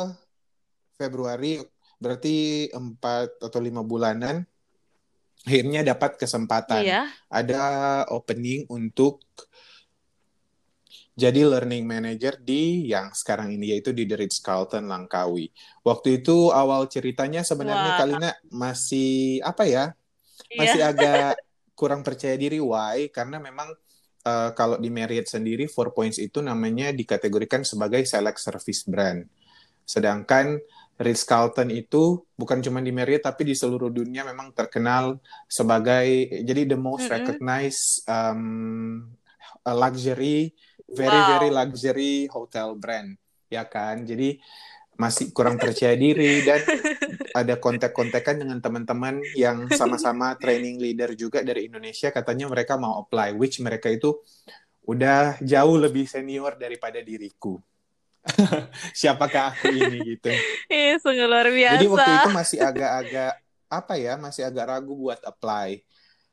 [0.99, 1.59] Februari
[1.99, 4.47] berarti empat atau lima bulanan
[5.47, 7.03] akhirnya dapat kesempatan iya.
[7.31, 7.63] ada
[8.11, 9.23] opening untuk
[11.19, 15.51] jadi learning manager di yang sekarang ini yaitu di The Ritz Carlton Langkawi.
[15.83, 19.99] Waktu itu awal ceritanya sebenarnya Kalina masih apa ya?
[20.47, 20.59] Iya.
[20.63, 21.35] Masih agak
[21.79, 23.71] kurang percaya diri why karena memang
[24.27, 29.23] uh, kalau di Marriott sendiri Four Points itu namanya dikategorikan sebagai select service brand.
[29.87, 30.59] Sedangkan
[30.99, 36.67] Ritz Carlton itu bukan cuma di Marriott tapi di seluruh dunia memang terkenal sebagai jadi
[36.67, 37.15] the most mm -hmm.
[37.23, 39.07] recognized um,
[39.63, 40.51] luxury
[40.91, 41.29] very wow.
[41.39, 43.15] very luxury hotel brand
[43.47, 44.43] ya kan jadi
[44.99, 46.59] masih kurang percaya diri dan
[47.39, 53.39] ada kontak-kontakan dengan teman-teman yang sama-sama training leader juga dari Indonesia katanya mereka mau apply
[53.39, 54.19] which mereka itu
[54.91, 57.63] udah jauh lebih senior daripada diriku
[58.99, 60.35] siapakah aku ini gitu
[60.67, 60.99] Iya,
[61.31, 63.33] luar biasa jadi waktu itu masih agak-agak
[63.69, 65.79] apa ya masih agak ragu buat apply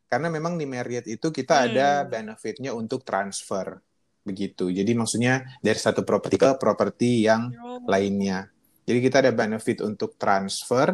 [0.10, 1.66] karena memang di Marriott itu kita hmm.
[1.70, 3.78] ada benefitnya untuk transfer
[4.26, 4.74] begitu.
[4.74, 7.86] Jadi maksudnya dari satu properti ke properti yang oh.
[7.86, 8.50] lainnya.
[8.86, 10.94] Jadi kita ada benefit untuk transfer.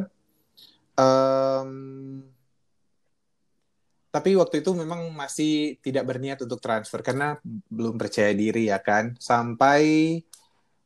[0.96, 2.24] Um,
[4.12, 9.16] tapi waktu itu memang masih tidak berniat untuk transfer karena belum percaya diri ya kan.
[9.20, 10.18] Sampai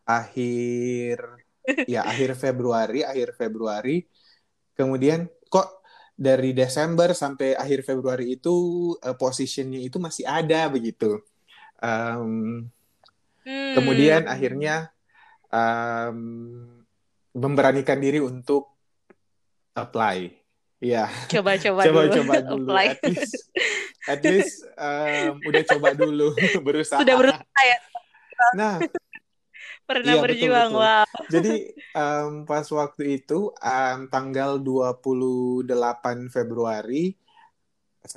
[0.05, 1.17] akhir
[1.93, 4.01] ya akhir Februari, akhir Februari.
[4.75, 8.55] Kemudian kok dari Desember sampai akhir Februari itu
[8.97, 11.19] uh, positionnya itu masih ada begitu
[11.81, 12.63] um,
[13.43, 13.73] hmm.
[13.75, 14.91] kemudian akhirnya
[15.51, 16.74] um,
[17.35, 18.71] memberanikan diri untuk
[19.75, 20.31] apply
[20.79, 22.87] ya coba-coba dulu coba-coba dulu apply.
[22.87, 23.35] at least
[24.05, 26.27] at least um, udah coba dulu
[26.65, 27.77] berusaha sudah berusaha ya
[28.55, 28.75] nah
[29.85, 30.89] pernah iya, berjuang betul, betul.
[30.89, 31.53] wow jadi
[31.93, 35.67] um, pas waktu itu um, tanggal 28
[36.33, 37.13] Februari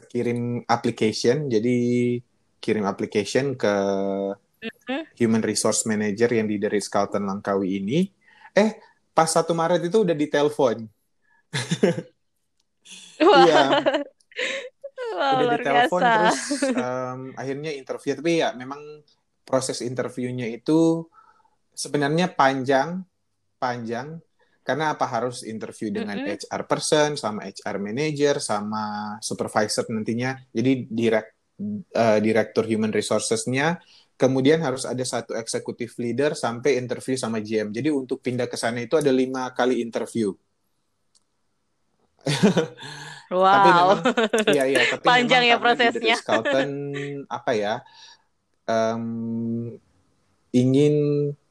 [0.08, 1.76] kirim application jadi
[2.58, 3.74] kirim application ke
[4.62, 5.02] mm-hmm.
[5.16, 8.00] human resource manager yang di dari Carlton Langkawi ini.
[8.54, 8.87] Eh,
[9.18, 10.86] pas satu Maret itu udah ditelepon.
[13.18, 13.82] Iya.
[15.18, 16.38] Wow, udah ditelepon terus
[16.86, 18.14] um, akhirnya interview.
[18.14, 18.78] Tapi ya memang
[19.42, 21.02] proses interviewnya itu
[21.74, 23.02] sebenarnya panjang
[23.58, 24.22] panjang.
[24.62, 25.10] Karena apa?
[25.10, 26.38] Harus interview dengan mm -hmm.
[26.46, 30.38] HR person sama HR manager sama supervisor nantinya.
[30.54, 31.30] Jadi direct
[31.98, 33.82] uh, direktur human resources-nya,
[34.18, 37.70] kemudian harus ada satu eksekutif leader sampai interview sama GM.
[37.70, 40.34] Jadi untuk pindah ke sana itu ada lima kali interview.
[43.28, 43.44] Wow.
[43.44, 43.98] tapi memang,
[44.56, 46.16] ya ya, tapi panjang ya prosesnya.
[46.16, 46.72] Scouton
[47.28, 47.84] apa ya
[48.64, 49.68] um,
[50.48, 50.94] ingin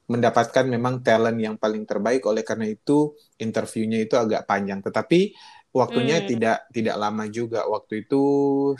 [0.09, 4.81] mendapatkan memang talent yang paling terbaik oleh karena itu interviewnya itu agak panjang.
[4.81, 5.37] Tetapi
[5.69, 6.25] waktunya hmm.
[6.25, 8.23] tidak tidak lama juga waktu itu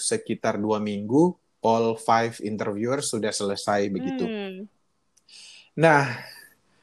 [0.02, 4.26] sekitar dua minggu all five interviewers sudah selesai begitu.
[4.26, 4.58] Hmm.
[5.78, 6.10] nah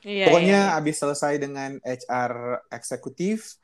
[0.06, 0.74] iya, pokoknya iya.
[0.78, 3.58] habis selesai dengan HR eksekutif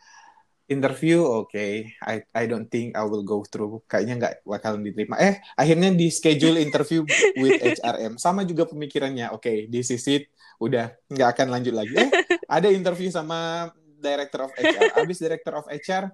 [0.70, 1.50] interview oke.
[1.50, 1.98] Okay.
[2.06, 3.82] I I don't think I will go through.
[3.90, 5.18] Kayaknya nggak bakalan diterima.
[5.18, 7.02] Eh akhirnya di schedule interview
[7.42, 9.34] with HRM sama juga pemikirannya.
[9.34, 10.30] Oke okay, this is it.
[10.62, 11.98] Udah nggak akan lanjut lagi.
[11.98, 12.10] Eh
[12.46, 13.70] ada interview sama
[14.00, 16.08] director of HR abis director of HR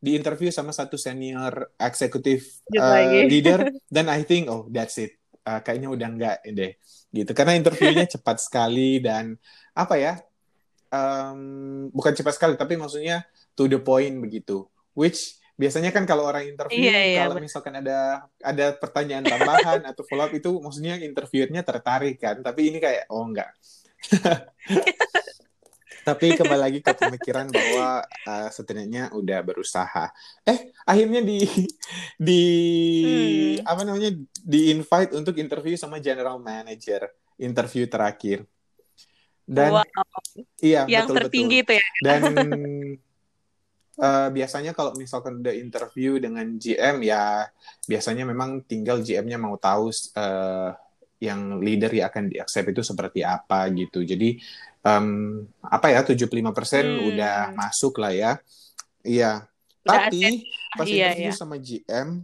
[0.00, 5.20] di interview sama satu senior eksekutif uh, leader dan I think oh that's it.
[5.40, 6.72] Uh, kayaknya udah enggak deh
[7.12, 7.30] gitu.
[7.36, 9.36] Karena interviewnya cepat sekali dan
[9.76, 10.16] apa ya
[10.88, 14.64] um, bukan cepat sekali tapi maksudnya to the point begitu.
[14.96, 20.00] Which biasanya kan kalau orang interview iya, iya, kalau misalkan ada ada pertanyaan tambahan atau
[20.08, 22.40] follow up itu maksudnya interviewernya tertarik kan.
[22.40, 23.52] Tapi ini kayak oh enggak
[26.10, 30.10] tapi kembali lagi ke pemikiran bahwa uh, setidaknya udah berusaha
[30.42, 31.46] eh akhirnya di
[32.18, 32.42] di
[33.62, 33.70] hmm.
[33.70, 34.10] apa namanya
[34.42, 37.06] di invite untuk interview sama general manager
[37.38, 38.42] interview terakhir.
[39.50, 39.86] Dan wow.
[40.62, 41.66] iya yang betul tertinggi betul.
[41.66, 41.86] itu ya.
[42.02, 42.22] Dan
[43.98, 47.48] uh, biasanya kalau misalkan udah interview dengan GM ya
[47.88, 50.70] biasanya memang tinggal GM-nya mau tahu uh,
[51.20, 54.02] yang leader yang akan diaccept itu seperti apa gitu.
[54.02, 54.40] Jadi
[54.84, 57.08] um, apa ya 75% hmm.
[57.14, 58.32] udah masuk lah ya.
[59.04, 59.48] Iya.
[59.80, 60.44] Tapi
[60.76, 61.36] pas iya, interview iya.
[61.36, 62.22] sama GM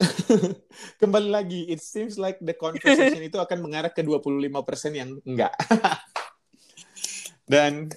[1.00, 4.48] kembali lagi it seems like the conversation itu akan mengarah ke 25%
[4.96, 5.52] yang enggak.
[7.50, 7.90] Dan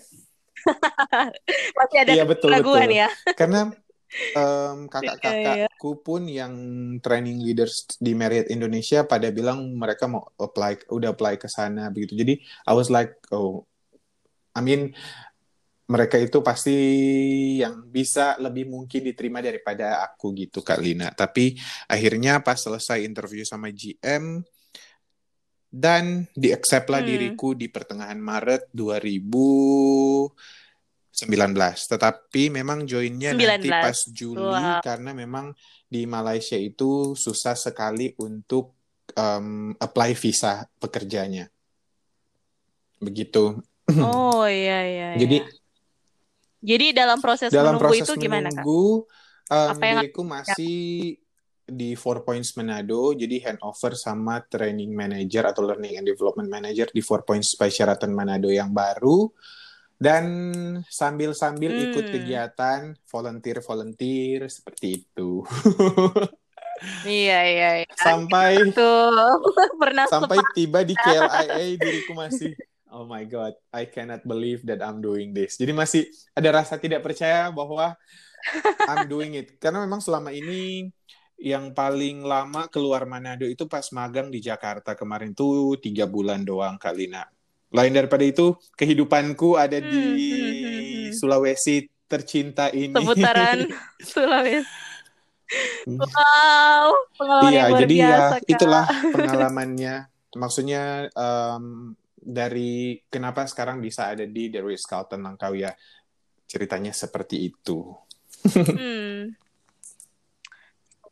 [1.75, 2.87] masih ada iya, betul, betul.
[2.87, 3.11] ya.
[3.35, 3.69] Karena
[4.33, 6.53] um, kakak-kakakku pun yang
[7.03, 12.15] training leaders di Marriott Indonesia pada bilang mereka mau apply udah apply ke sana begitu.
[12.15, 13.67] Jadi I was like oh
[14.53, 14.93] I mean
[15.83, 16.77] mereka itu pasti
[17.59, 21.11] yang bisa lebih mungkin diterima daripada aku gitu Kak Lina.
[21.11, 21.59] Tapi
[21.91, 24.39] akhirnya pas selesai interview sama GM
[25.73, 27.09] dan di-accept lah hmm.
[27.09, 30.31] diriku di pertengahan Maret 2019.
[31.89, 33.41] Tetapi memang joinnya 19.
[33.43, 34.79] nanti pas Juli wow.
[34.79, 35.51] karena memang
[35.83, 38.71] di Malaysia itu susah sekali untuk
[39.17, 41.49] um, apply visa pekerjanya.
[43.03, 43.59] Begitu.
[43.99, 45.09] Oh iya iya.
[45.19, 45.61] Jadi iya.
[46.63, 48.63] Jadi dalam proses dalam menunggu proses itu gimana kak?
[48.63, 49.03] Um,
[49.51, 51.19] Apa yang diriku masih
[51.67, 57.03] di Four Points Manado, jadi handover sama training manager atau learning and development manager di
[57.03, 59.27] Four Points by Sheraton Manado yang baru.
[59.99, 60.51] Dan
[60.87, 61.83] sambil-sambil hmm.
[61.91, 65.43] ikut kegiatan volunteer-volunteer seperti itu.
[67.07, 67.69] iya iya.
[67.83, 67.91] iya.
[67.95, 69.39] Sampai Tuh,
[69.81, 72.51] pernah sampai tiba di KLIA diriku masih
[72.93, 75.58] oh my god, I cannot believe that I'm doing this.
[75.58, 76.06] Jadi masih
[76.38, 77.97] ada rasa tidak percaya bahwa
[78.86, 79.58] I'm doing it.
[79.58, 80.93] Karena memang selama ini
[81.41, 86.77] yang paling lama keluar Manado itu pas magang di Jakarta kemarin tuh tiga bulan doang
[86.77, 87.34] kali nak.
[87.73, 92.93] Lain daripada itu kehidupanku ada di hmm, hmm, hmm, Sulawesi tercinta ini.
[92.93, 93.65] Seputaran
[94.13, 94.69] Sulawesi.
[95.86, 98.53] Wow, pengalaman iya, yang jadi biasa, ya Kak.
[98.53, 99.95] itulah pengalamannya.
[100.34, 105.71] Maksudnya um, dari kenapa sekarang bisa ada di The Ritz Carlton Langkawi ya
[106.47, 107.93] ceritanya seperti itu.
[108.55, 109.43] hmm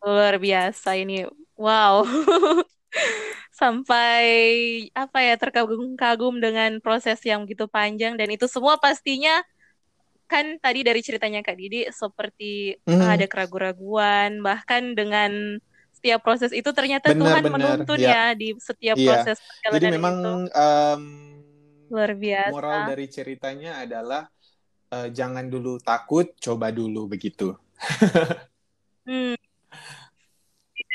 [0.02, 2.02] luar biasa ini wow
[3.62, 4.26] sampai
[4.98, 9.46] apa ya terkagum-kagum dengan proses yang begitu panjang dan itu semua pastinya
[10.26, 13.04] kan tadi dari ceritanya Kak Didi seperti mm.
[13.04, 15.62] ada keraguan-raguan bahkan dengan
[16.02, 18.10] setiap proses itu ternyata benar, Tuhan benar, menuntun ya.
[18.10, 19.22] ya di setiap iya.
[19.22, 19.38] proses
[19.70, 20.34] Jadi memang itu.
[20.58, 21.04] Um,
[21.94, 22.50] luar biasa.
[22.50, 24.26] Moral dari ceritanya adalah
[24.90, 27.54] uh, jangan dulu takut, coba dulu begitu.
[29.06, 29.38] hmm.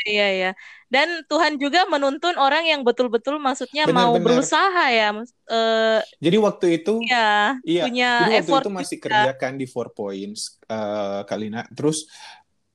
[0.06, 0.50] Iya ya.
[0.86, 4.26] Dan Tuhan juga menuntun orang yang betul-betul maksudnya benar, mau benar.
[4.38, 5.10] berusaha ya.
[5.50, 9.66] Uh, Jadi waktu itu ya, iya, punya jadi waktu effort itu masih kerja kan di
[9.66, 11.66] Four Points uh, Kalina.
[11.74, 12.06] Terus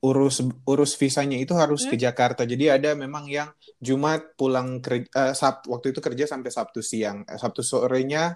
[0.02, 1.90] urus urus visanya itu harus hmm?
[1.94, 2.42] ke Jakarta.
[2.42, 7.22] Jadi ada memang yang Jumat pulang kerja uh, Sab, waktu itu kerja sampai Sabtu siang.
[7.26, 8.34] Sabtu sorenya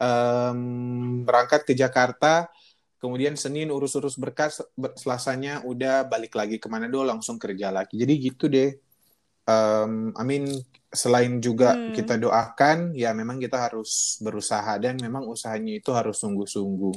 [0.00, 2.48] um, berangkat ke Jakarta
[2.96, 4.64] kemudian Senin urus-urus berkas
[4.96, 8.72] Selasanya udah balik lagi ke Manado langsung kerja lagi jadi gitu deh
[9.48, 10.48] um, I mean
[10.90, 11.92] selain juga hmm.
[11.92, 16.96] kita doakan ya memang kita harus berusaha dan memang usahanya itu harus sungguh-sungguh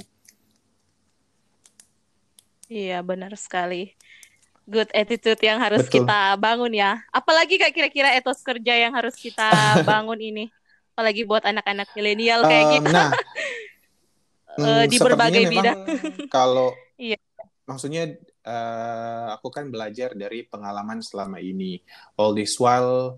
[2.71, 3.93] iya benar sekali
[4.69, 6.05] good attitude yang harus Betul.
[6.05, 9.49] kita bangun ya apalagi kayak kira-kira etos kerja yang harus kita
[9.89, 10.45] bangun ini
[10.93, 13.11] apalagi buat anak-anak milenial kayak um, kita nah
[14.59, 15.79] uh, di berbagai bidang.
[16.35, 17.19] Kalau iya.
[17.69, 18.09] maksudnya
[18.43, 21.79] uh, aku kan belajar dari pengalaman selama ini.
[22.19, 23.15] All this while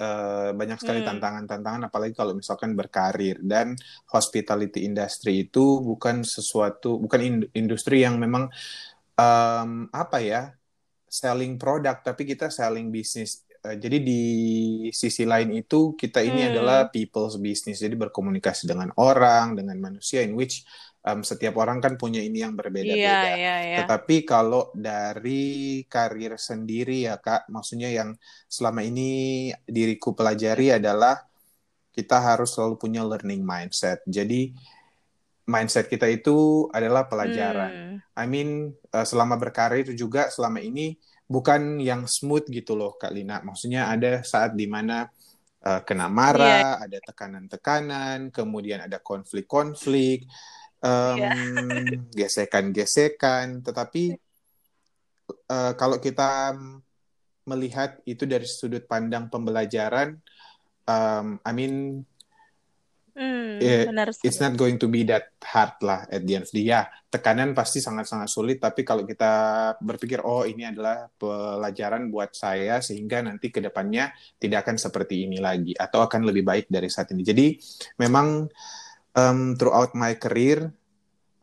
[0.00, 1.08] uh, banyak sekali hmm.
[1.08, 3.78] tantangan-tantangan apalagi kalau misalkan berkarir dan
[4.10, 8.50] hospitality industry itu bukan sesuatu bukan industri yang memang
[9.16, 10.42] um, apa ya
[11.12, 14.22] selling produk tapi kita selling bisnis Uh, jadi di
[14.90, 16.50] sisi lain itu kita ini hmm.
[16.50, 17.78] adalah people's business.
[17.78, 20.66] Jadi berkomunikasi dengan orang, dengan manusia in which
[21.06, 22.98] um, setiap orang kan punya ini yang berbeda-beda.
[22.98, 23.78] Yeah, yeah, yeah.
[23.86, 28.18] Tetapi kalau dari karir sendiri ya Kak, maksudnya yang
[28.50, 31.22] selama ini diriku pelajari adalah
[31.94, 34.02] kita harus selalu punya learning mindset.
[34.10, 34.50] Jadi
[35.46, 37.72] mindset kita itu adalah pelajaran.
[37.72, 37.96] Hmm.
[38.14, 40.94] I mean uh, selama berkarir juga selama ini
[41.26, 43.40] bukan yang smooth gitu loh Kak Lina.
[43.40, 45.08] Maksudnya ada saat di mana
[45.64, 46.84] uh, kena marah, yeah.
[46.84, 50.28] ada tekanan-tekanan, kemudian ada konflik-konflik,
[50.84, 51.34] um, yeah.
[52.18, 53.64] gesekan-gesekan.
[53.64, 54.12] Tetapi
[55.48, 56.52] uh, kalau kita
[57.42, 60.20] melihat itu dari sudut pandang pembelajaran,
[60.86, 62.04] um, I mean
[63.12, 66.52] Hmm, eh, benar it's not going to be that hard lah at the end of
[66.52, 66.72] the day.
[66.72, 69.28] Ya, tekanan pasti sangat-sangat sulit, tapi kalau kita
[69.84, 75.36] berpikir, oh ini adalah pelajaran buat saya, sehingga nanti ke depannya tidak akan seperti ini
[75.44, 77.20] lagi, atau akan lebih baik dari saat ini.
[77.20, 77.46] Jadi,
[78.00, 78.48] memang
[79.12, 80.72] um, throughout my career,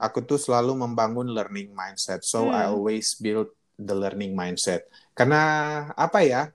[0.02, 2.26] aku tuh selalu membangun learning mindset.
[2.26, 2.58] So, hmm.
[2.58, 4.90] I always build the learning mindset.
[5.14, 6.50] Karena, apa ya,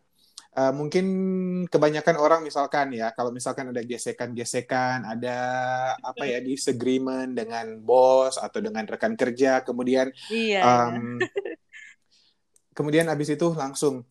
[0.57, 1.07] uh, mungkin
[1.69, 5.39] kebanyakan orang misalkan ya kalau misalkan ada gesekan-gesekan ada
[6.01, 11.19] apa ya disagreement dengan bos atau dengan rekan kerja kemudian iya, um,
[12.73, 14.07] kemudian abis itu langsung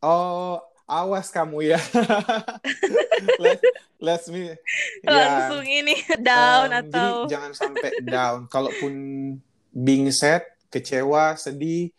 [0.00, 1.80] oh awas kamu ya.
[3.42, 3.62] Let,
[4.02, 4.58] let's me
[5.06, 5.94] langsung ya, ini
[6.28, 8.38] down um, atau jadi jangan sampai down.
[8.50, 8.92] Kalaupun
[9.70, 11.94] being sad kecewa sedih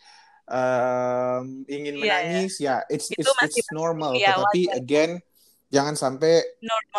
[0.52, 2.84] um, ingin yeah, menangis yeah.
[2.84, 4.78] ya it's itu it's, it's normal yeah, tetapi wajar.
[4.78, 5.12] again
[5.72, 6.44] jangan sampai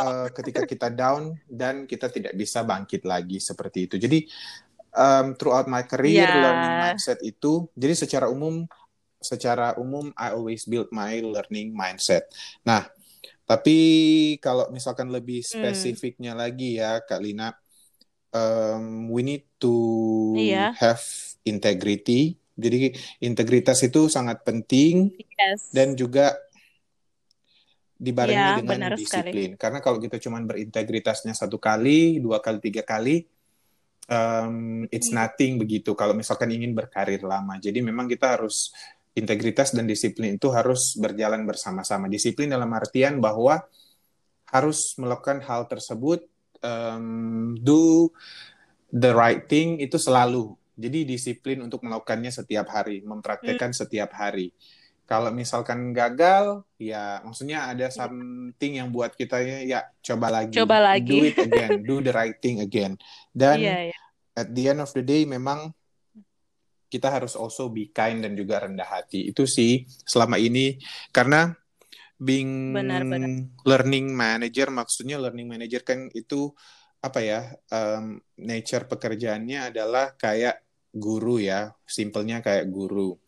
[0.01, 4.25] uh, ketika kita down dan kita tidak bisa bangkit lagi seperti itu jadi
[4.97, 6.41] um, throughout my career yeah.
[6.41, 8.65] learning mindset itu jadi secara umum
[9.23, 12.33] secara umum I always build my learning mindset
[12.65, 12.89] nah
[13.45, 13.79] tapi
[14.41, 15.53] kalau misalkan lebih hmm.
[15.53, 16.41] spesifiknya hmm.
[16.41, 17.53] lagi ya Kak Lina
[18.33, 19.77] um, we need to
[20.33, 20.73] yeah.
[20.81, 21.05] have
[21.45, 22.93] integrity jadi
[23.25, 25.73] integritas itu sangat penting yes.
[25.73, 26.37] dan juga
[28.03, 29.55] dibarengi ya, dengan disiplin.
[29.55, 29.61] Sekali.
[29.61, 33.23] Karena kalau kita cuma berintegritasnya satu kali, dua kali, tiga kali,
[34.11, 35.23] um, it's hmm.
[35.23, 35.95] nothing begitu.
[35.95, 38.75] Kalau misalkan ingin berkarir lama, jadi memang kita harus
[39.15, 42.11] integritas dan disiplin itu harus berjalan bersama-sama.
[42.11, 43.63] Disiplin dalam artian bahwa
[44.51, 46.27] harus melakukan hal tersebut,
[46.61, 48.11] um, do
[48.93, 53.79] the right thing itu selalu jadi disiplin untuk melakukannya setiap hari, mempraktekkan hmm.
[53.85, 54.51] setiap hari.
[55.05, 60.79] Kalau misalkan gagal, ya maksudnya ada something yang buat kita ya, ya coba lagi, coba
[60.81, 62.97] lagi, do it again, do the right thing again.
[63.29, 64.03] Dan yeah, yeah.
[64.33, 65.75] at the end of the day memang
[66.89, 69.29] kita harus also be kind dan juga rendah hati.
[69.29, 70.81] Itu sih selama ini
[71.13, 71.53] karena
[72.23, 73.51] being benar, benar.
[73.67, 76.55] learning manager maksudnya learning manager kan itu
[77.03, 80.63] apa ya um, nature pekerjaannya adalah kayak
[80.95, 83.19] guru ya simpelnya kayak guru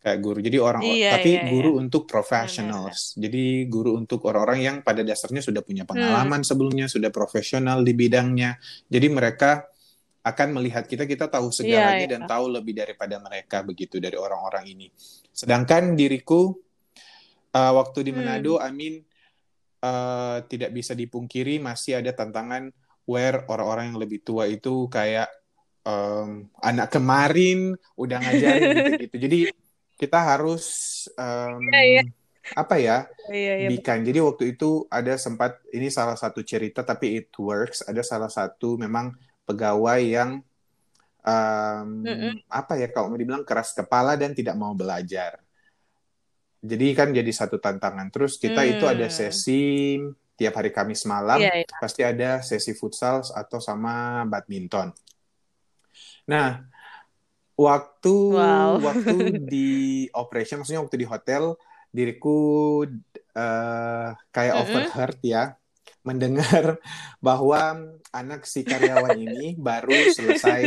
[0.00, 1.80] kayak guru jadi orang iya, tapi iya, guru iya.
[1.84, 5.92] untuk professionals iya, jadi guru untuk orang-orang yang pada dasarnya sudah punya hmm.
[5.92, 6.48] pengalaman hmm.
[6.48, 8.56] sebelumnya sudah profesional di bidangnya
[8.88, 9.68] jadi mereka
[10.20, 14.16] akan melihat kita kita tahu iya, segalanya iya, dan tahu lebih daripada mereka begitu dari
[14.16, 14.88] orang-orang ini
[15.30, 16.56] sedangkan diriku
[17.52, 18.64] uh, waktu di Manado hmm.
[18.64, 18.94] Amin
[19.84, 22.72] uh, tidak bisa dipungkiri masih ada tantangan
[23.10, 25.26] where orang-orang yang lebih tua itu kayak
[25.82, 29.16] um, anak kemarin udah ngajarin gitu-gitu.
[29.18, 29.38] Jadi
[29.98, 30.64] kita harus
[31.18, 32.06] um, yeah, yeah.
[32.54, 32.98] apa ya?
[33.28, 34.06] Yeah, yeah, bikan.
[34.06, 37.82] Jadi waktu itu ada sempat ini salah satu cerita tapi it works.
[37.84, 39.12] Ada salah satu memang
[39.44, 40.30] pegawai yang
[41.26, 42.32] um, mm -mm.
[42.46, 45.42] apa ya kalau mau dibilang keras kepala dan tidak mau belajar.
[46.60, 48.12] Jadi kan jadi satu tantangan.
[48.12, 48.70] Terus kita mm.
[48.76, 49.16] itu ada hmm.
[49.16, 49.96] sesi
[50.40, 51.76] tiap hari Kamis malam yeah, yeah.
[51.76, 54.88] pasti ada sesi futsal atau sama badminton.
[56.24, 56.64] Nah,
[57.60, 58.80] waktu wow.
[58.88, 61.60] waktu di operation maksudnya waktu di hotel
[61.92, 62.80] diriku
[63.36, 64.72] uh, kayak mm -hmm.
[64.72, 65.60] overheard ya
[66.00, 66.80] mendengar
[67.26, 70.64] bahwa anak si karyawan ini baru selesai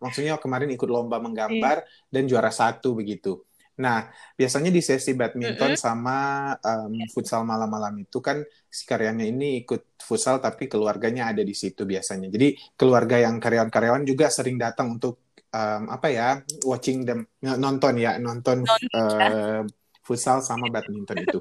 [0.00, 2.08] maksudnya kemarin ikut lomba menggambar yeah.
[2.08, 3.44] dan juara satu begitu.
[3.80, 5.84] Nah, biasanya di sesi badminton mm -hmm.
[5.88, 6.16] sama
[6.60, 11.88] um, futsal malam-malam itu kan si karyanya ini ikut futsal tapi keluarganya ada di situ
[11.88, 12.28] biasanya.
[12.28, 16.28] Jadi keluarga yang karyawan-karyawan juga sering datang untuk um, apa ya
[16.68, 19.64] watching them nonton ya nonton uh,
[20.04, 21.38] futsal sama badminton itu.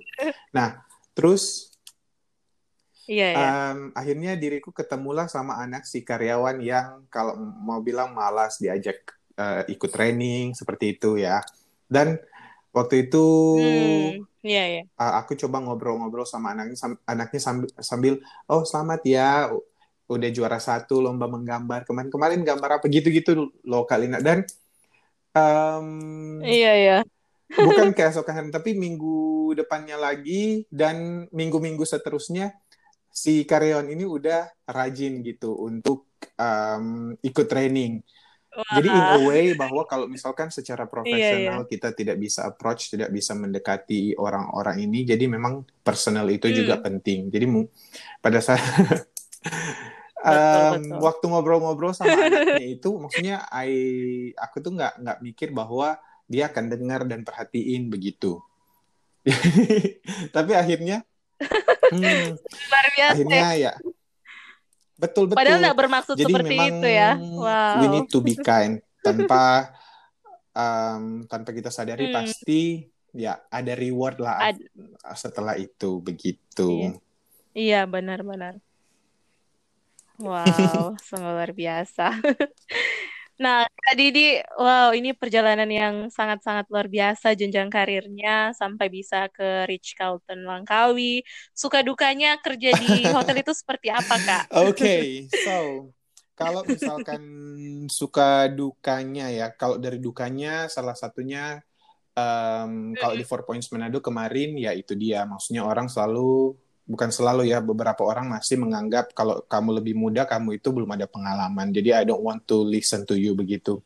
[0.55, 0.79] Nah,
[1.11, 1.73] terus
[3.09, 3.33] yeah.
[3.73, 9.01] Um, akhirnya diriku ketemulah sama anak si karyawan yang kalau mau bilang malas diajak
[9.39, 11.41] uh, ikut training seperti itu ya.
[11.89, 12.21] Dan
[12.69, 13.25] waktu itu
[13.57, 14.85] hmm, yeah, yeah.
[15.25, 18.13] Aku coba ngobrol-ngobrol sama anaknya sam anaknya sambil, sambil
[18.45, 19.49] oh selamat ya
[20.09, 21.83] udah juara satu lomba menggambar.
[21.83, 22.85] Kemarin-kemarin gambar apa?
[22.85, 24.45] Gitu-gitu loh Kalina dan
[25.33, 25.87] um,
[26.45, 26.97] iya iya.
[27.49, 32.53] bukan keesokan tapi minggu depannya lagi dan minggu-minggu seterusnya
[33.09, 36.05] si karyawan ini udah rajin gitu untuk
[36.37, 38.05] um, ikut training
[38.59, 38.75] Wah.
[38.75, 41.71] Jadi in a way bahwa kalau misalkan secara profesional iya, iya.
[41.71, 46.55] kita tidak bisa approach, tidak bisa mendekati orang-orang ini, jadi memang personal itu hmm.
[46.59, 47.31] juga penting.
[47.31, 47.47] Jadi
[48.19, 48.59] pada saat
[50.27, 53.71] um, waktu ngobrol-ngobrol sama anaknya itu, maksudnya I
[54.35, 55.95] aku tuh nggak nggak mikir bahwa
[56.27, 58.43] dia akan dengar dan perhatiin begitu.
[60.35, 61.07] Tapi akhirnya,
[61.95, 62.35] hmm,
[63.07, 63.71] akhirnya ya
[64.99, 65.39] betul betul.
[65.39, 67.11] Padahal nggak bermaksud Jadi seperti memang itu ya.
[67.15, 67.79] Wow.
[67.79, 69.71] we need to be kind tanpa
[70.51, 72.15] um, tanpa kita sadari Hmm.
[72.19, 72.83] pasti
[73.15, 74.61] ya ada reward lah Ad-
[75.15, 76.99] setelah itu begitu.
[77.55, 78.61] Iya, benar-benar.
[80.19, 82.11] Wow, sungguh luar biasa.
[83.39, 89.63] Nah, Kak Didi, wow, ini perjalanan yang sangat-sangat luar biasa jenjang karirnya sampai bisa ke
[89.63, 91.23] Ritz Carlton Langkawi.
[91.55, 94.43] Suka dukanya kerja di hotel itu seperti apa, Kak?
[94.67, 95.87] Oke, so
[96.35, 97.23] kalau misalkan
[97.87, 101.63] suka dukanya ya, kalau dari dukanya salah satunya
[102.19, 106.59] um, kalau di Four Points Manado kemarin ya itu dia, maksudnya orang selalu
[106.89, 111.05] bukan selalu ya, beberapa orang masih menganggap kalau kamu lebih muda kamu itu belum ada
[111.05, 113.77] pengalaman, jadi I don't want to listen to you begitu.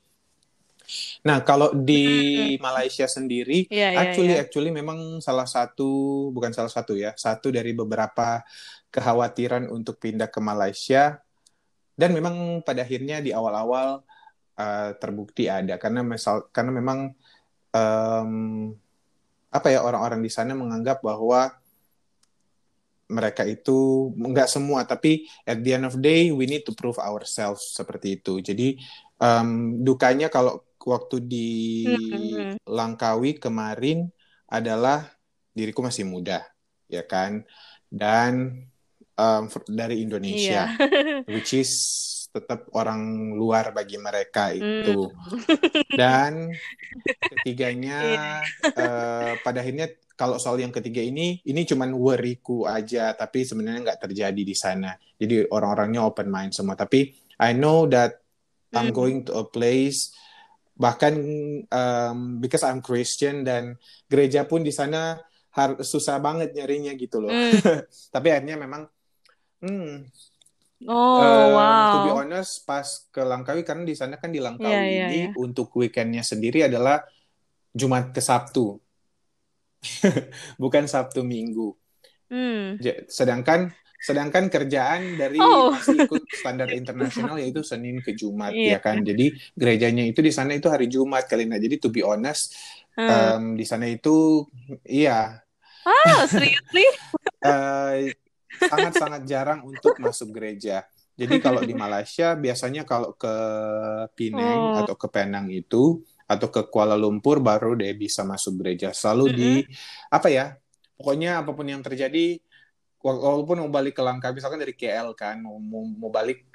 [1.23, 4.43] Nah, kalau di Malaysia sendiri, Iya, iya, actually iya.
[4.47, 8.43] actually memang salah satu bukan salah satu ya, satu dari beberapa
[8.93, 11.19] kekhawatiran untuk pindah ke Malaysia
[11.97, 14.01] dan memang pada akhirnya di awal-awal
[14.57, 17.13] uh, terbukti ada karena misal karena memang
[17.73, 18.31] em,
[19.53, 21.53] apa ya orang-orang di sana menganggap bahwa
[23.13, 23.71] mereka itu
[24.17, 28.41] nggak semua tapi at the end of day we need to prove ourselves seperti itu.
[28.41, 28.75] Jadi
[29.21, 29.49] em,
[29.85, 31.47] dukanya kalau waktu di
[31.87, 32.57] Hmm.
[32.67, 34.07] Langkawi kemarin
[34.49, 35.11] adalah
[35.53, 36.43] diriku masih muda
[36.89, 37.45] ya kan?
[37.87, 38.33] Dan
[39.51, 40.05] fr- dari Iya.
[40.05, 40.61] Indonesia
[41.33, 41.71] which is
[42.33, 45.13] tetap orang luar bagi mereka itu.
[45.93, 46.49] Dan
[47.31, 47.93] ketiganya
[48.79, 54.01] eh, pada akhirnya kalau soal yang ketiga ini ini cuman worryku aja tapi sebenarnya nggak
[54.09, 58.21] terjadi di sana jadi orang-orangnya open mind semua tapi I know that
[58.73, 58.97] I'm Hmm.
[58.97, 60.13] going to a place
[60.73, 61.13] bahkan
[61.69, 63.77] um, because I'm Christian dan
[64.09, 65.21] gereja pun di sana
[65.81, 67.85] susah banget nyarinya gitu loh Hmm.
[68.15, 68.89] tapi akhirnya memang
[69.61, 70.09] hmm,
[70.83, 71.91] Oh, Um, wow.
[71.95, 75.17] to be honest, pas ke Langkawi karena di sana kan di Langkawi Iya, iya, ini
[75.23, 75.29] iya.
[75.39, 76.99] untuk weekendnya sendiri adalah
[77.71, 78.82] Jumat ke Sabtu,
[80.61, 81.75] bukan Sabtu Minggu.
[82.31, 82.79] Hmm.
[83.05, 83.69] Sedangkan
[84.03, 85.71] sedangkan kerjaan dari Oh.
[85.71, 88.75] masih ikut standar internasional yaitu Senin ke Jumat Iya.
[88.75, 88.99] ya kan.
[88.99, 91.55] Jadi gerejanya itu di sana itu hari Jumat kali nah.
[91.55, 92.51] Jadi to be honest,
[92.93, 93.09] Hmm.
[93.09, 94.45] um, di sana itu
[94.85, 95.39] iya
[95.83, 96.83] Ah, seriously?
[97.43, 98.11] eh,
[98.55, 100.83] sangat-sangat jarang untuk masuk gereja.
[101.13, 103.35] Jadi kalau di Malaysia biasanya kalau ke
[104.15, 104.79] Penang Oh.
[104.83, 106.01] atau ke Penang itu
[106.35, 108.89] atau ke Kuala Lumpur baru deh bisa masuk gereja.
[108.91, 109.51] Selalu di
[110.09, 110.45] apa ya?
[110.97, 112.37] Pokoknya apa pun yang terjadi
[113.03, 116.45] wa- walaupun mau balik ke Langkawi misalkan dari KL kan mau, mau, balik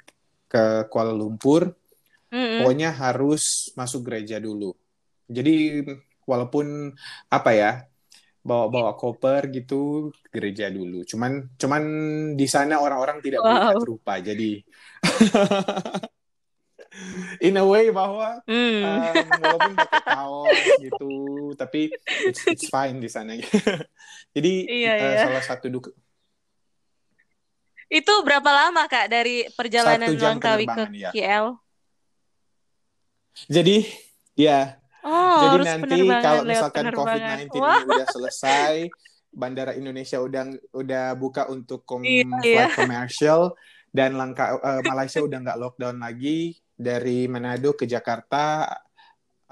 [0.49, 1.69] ke Kuala Lumpur
[2.33, 2.57] Mm-mm.
[2.61, 4.73] pokoknya harus masuk gereja dulu.
[5.29, 5.85] Jadi
[6.25, 6.93] walaupun
[7.29, 7.71] apa ya
[8.41, 11.05] bawa-bawa koper gitu gereja dulu.
[11.05, 11.83] Cuman cuman
[12.33, 13.77] di sana orang-orang tidak Wow.
[13.85, 14.17] rupa.
[14.21, 14.63] Jadi
[17.39, 18.81] in a way bahwa Hmm.
[18.81, 21.11] um, walaupun pakai kaos gitu,
[21.53, 21.91] tapi
[22.23, 23.35] it's, it's fine di sana.
[24.35, 25.21] Jadi Iya, eh, iya.
[25.23, 25.89] salah satu duka
[27.87, 31.09] Itu berapa lama, Kak, dari perjalanan Langkawi ke ya.
[31.09, 31.45] KL?
[33.47, 33.87] Jadi
[34.35, 37.47] ya Oh, Jadi harus nanti kalau misalkan penerbangan.
[37.47, 38.73] COVID-19 Wah, ini udah selesai,
[39.31, 40.43] Bandara Indonesia udah
[40.75, 42.75] udah buka untuk kom Iya, flight iya.
[42.75, 43.41] commercial
[43.89, 48.63] dan langka eh, Malaysia udah nggak lockdown lagi dari Manado ke Jakarta.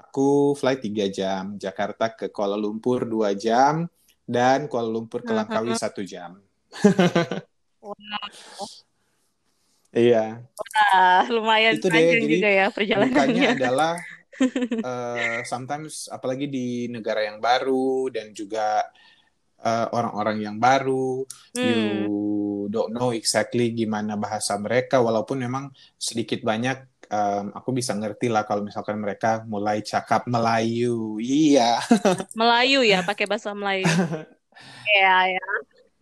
[0.00, 3.84] Aku flight 3 jam, Jakarta ke Kuala Lumpur 2 jam
[4.24, 6.40] dan Kuala Lumpur ke Langkawi satu jam.
[9.92, 10.44] Iya.
[10.96, 13.44] ah, lumayan Itu deh, panjang jadi juga ya perjalanannya.
[13.60, 13.94] adalah
[14.80, 18.84] eh, sometimes apalagi di negara yang baru dan juga
[19.60, 21.76] eh, orang-orang yang baru, you
[22.64, 22.72] Hmm.
[22.72, 28.44] don't know exactly gimana bahasa mereka, walaupun memang sedikit banyak em, aku bisa ngerti lah
[28.48, 31.18] kalau misalkan mereka mulai cakap Melayu.
[31.20, 31.80] Iya.
[32.38, 33.84] Melayu ya, pakai bahasa Melayu.
[34.88, 35.44] Iya, ya.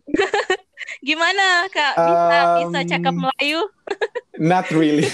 [1.07, 1.93] Gimana, Kak?
[1.99, 3.59] Bisa bisa cakap Um, Melayu?
[4.37, 5.05] Not really.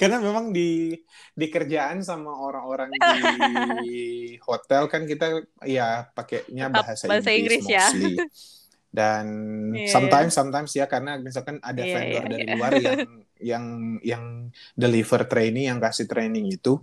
[0.00, 0.96] Karena memang di
[1.34, 2.90] di kerjaan sama orang-orang
[3.84, 3.98] di
[4.42, 7.86] hotel kan kita ya pakainya bahasa, bahasa Inggris, Inggris ya.
[7.90, 8.14] mostly.
[8.88, 9.24] Dan
[9.76, 12.54] Iya, sometimes sometimes ya karena misalkan ada Iya, vendor iya, dari iya.
[12.56, 13.00] luar yang
[13.40, 16.78] yang yang deliver training yang kasih training itu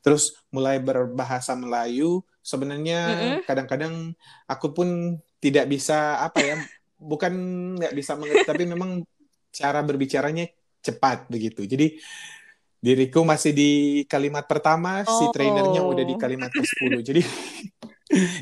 [0.00, 3.38] terus mulai berbahasa Melayu sebenarnya Mm-mm.
[3.44, 4.14] kadang-kadang
[4.46, 4.88] aku pun
[5.42, 6.56] tidak bisa apa ya
[6.98, 7.32] bukan
[7.78, 9.02] nggak bisa mengerti tapi memang
[9.50, 10.46] cara berbicaranya
[10.82, 11.94] cepat begitu jadi
[12.78, 13.70] diriku masih di
[14.06, 16.18] kalimat pertama si trainernya udah di Oh.
[16.18, 17.22] kalimat ke-10 jadi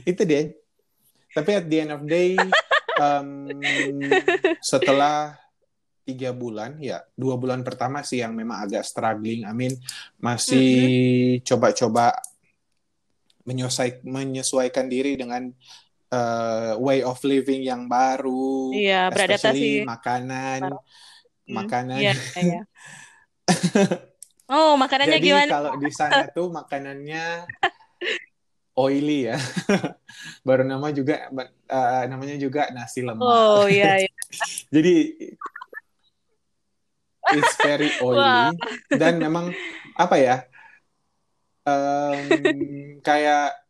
[0.04, 0.44] itu deh
[1.32, 2.36] tapi at the end of day
[3.02, 3.48] um,
[4.61, 5.36] setelah
[6.07, 9.42] tiga bulan ya dua bulan pertama sih yang memang agak struggling.
[9.42, 9.74] I mean
[10.22, 12.14] masih coba-coba
[13.42, 15.50] menyesuaikan menyesuaikan diri dengan
[16.14, 19.86] uh, way of living yang baru iya beradaptasi.
[19.86, 21.54] makanan hmm.
[21.54, 21.98] makanan.
[22.02, 22.62] iya, iya.
[24.54, 25.50] oh makanannya Jadi, gimana?
[25.50, 27.46] kalau di sana tuh makanannya
[28.76, 29.36] oily ya.
[30.46, 33.24] Baru nama juga uh, namanya juga nasi lemak.
[33.24, 34.12] Oh iya, iya.
[34.74, 35.16] jadi
[37.34, 38.52] it's very oily wow.
[38.92, 39.50] dan memang
[39.96, 40.36] apa ya
[41.66, 42.20] um,
[43.02, 43.66] kayak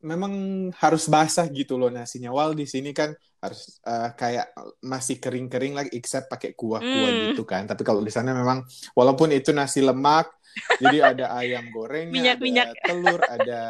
[0.00, 0.32] memang
[0.80, 2.32] harus basah gitu loh nasinya.
[2.32, 4.52] Wal di sini kan harus uh, kayak
[4.84, 7.20] masih kering-kering lagi, except pakai kuah-kuah mm.
[7.32, 7.68] gitu kan.
[7.68, 8.64] Tapi kalau di sana memang
[8.96, 10.32] walaupun itu nasi lemak,
[10.80, 12.66] jadi ada ayam gorengnya, minyak, ada minyak.
[12.88, 13.62] telur, ada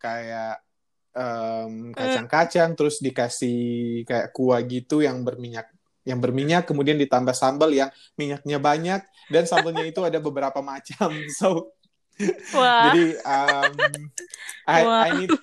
[0.00, 0.54] kayak
[1.12, 3.60] um, kacang-kacang, terus dikasih
[4.08, 5.68] kayak kuah gitu yang berminyak
[6.04, 9.00] yang berminyak kemudian ditambah sambal yang minyaknya banyak
[9.32, 11.10] dan sambalnya itu ada beberapa macam.
[11.40, 11.74] So
[12.54, 12.94] Wah.
[12.94, 13.74] jadi um,
[14.70, 15.34] I, I need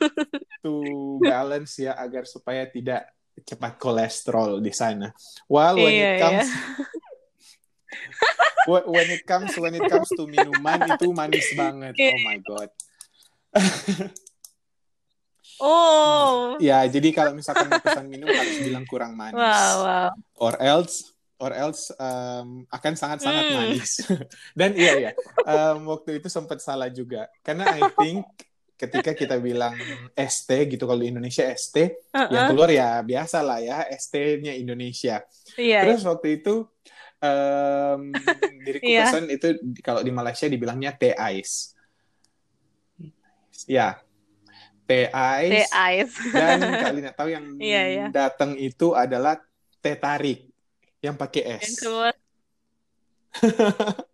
[0.63, 0.73] to
[1.19, 3.11] balance ya agar supaya tidak
[3.43, 5.11] cepat kolesterol di sana.
[5.51, 6.47] While when iya, it comes
[8.71, 8.81] iya.
[8.87, 11.91] when it comes when it comes to minuman itu manis banget.
[11.99, 12.69] Oh my god
[15.61, 16.57] Oh.
[16.57, 19.37] Ya, jadi kalau misalkan mau pesan minum harus bilang kurang manis.
[19.37, 20.09] Wow, wow.
[20.41, 23.55] Or else or else um, akan sangat-sangat hmm.
[23.57, 23.91] manis.
[24.59, 25.11] Dan iya ya,
[25.45, 27.29] um, waktu itu sempat salah juga.
[27.45, 28.25] Karena I think
[28.77, 29.77] ketika kita bilang
[30.17, 31.77] ST gitu kalau di Indonesia ST,
[32.13, 32.29] uh-uh.
[32.29, 35.21] yang keluar ya biasa lah ya, ST-nya Indonesia.
[35.57, 36.65] Yeah, Terus waktu itu
[37.21, 38.01] um,
[38.65, 39.09] diriku yeah.
[39.09, 39.47] pesan itu
[39.85, 41.77] kalau di Malaysia dibilangnya teh ice.
[43.69, 44.01] Ya,
[44.91, 46.15] teh ice.
[46.35, 48.09] dan kalian tahu yang yeah, yeah.
[48.11, 49.39] datang itu adalah
[49.79, 50.51] teh tarik
[50.99, 51.79] yang pakai es.
[51.79, 52.15] Yang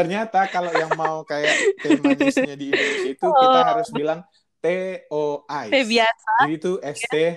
[0.00, 3.36] Ternyata kalau yang mau kayak teh manisnya di Indonesia itu oh.
[3.36, 4.20] kita harus bilang
[4.64, 5.72] teh o ice.
[5.72, 6.32] Teh biasa.
[6.44, 7.32] Jadi itu es teh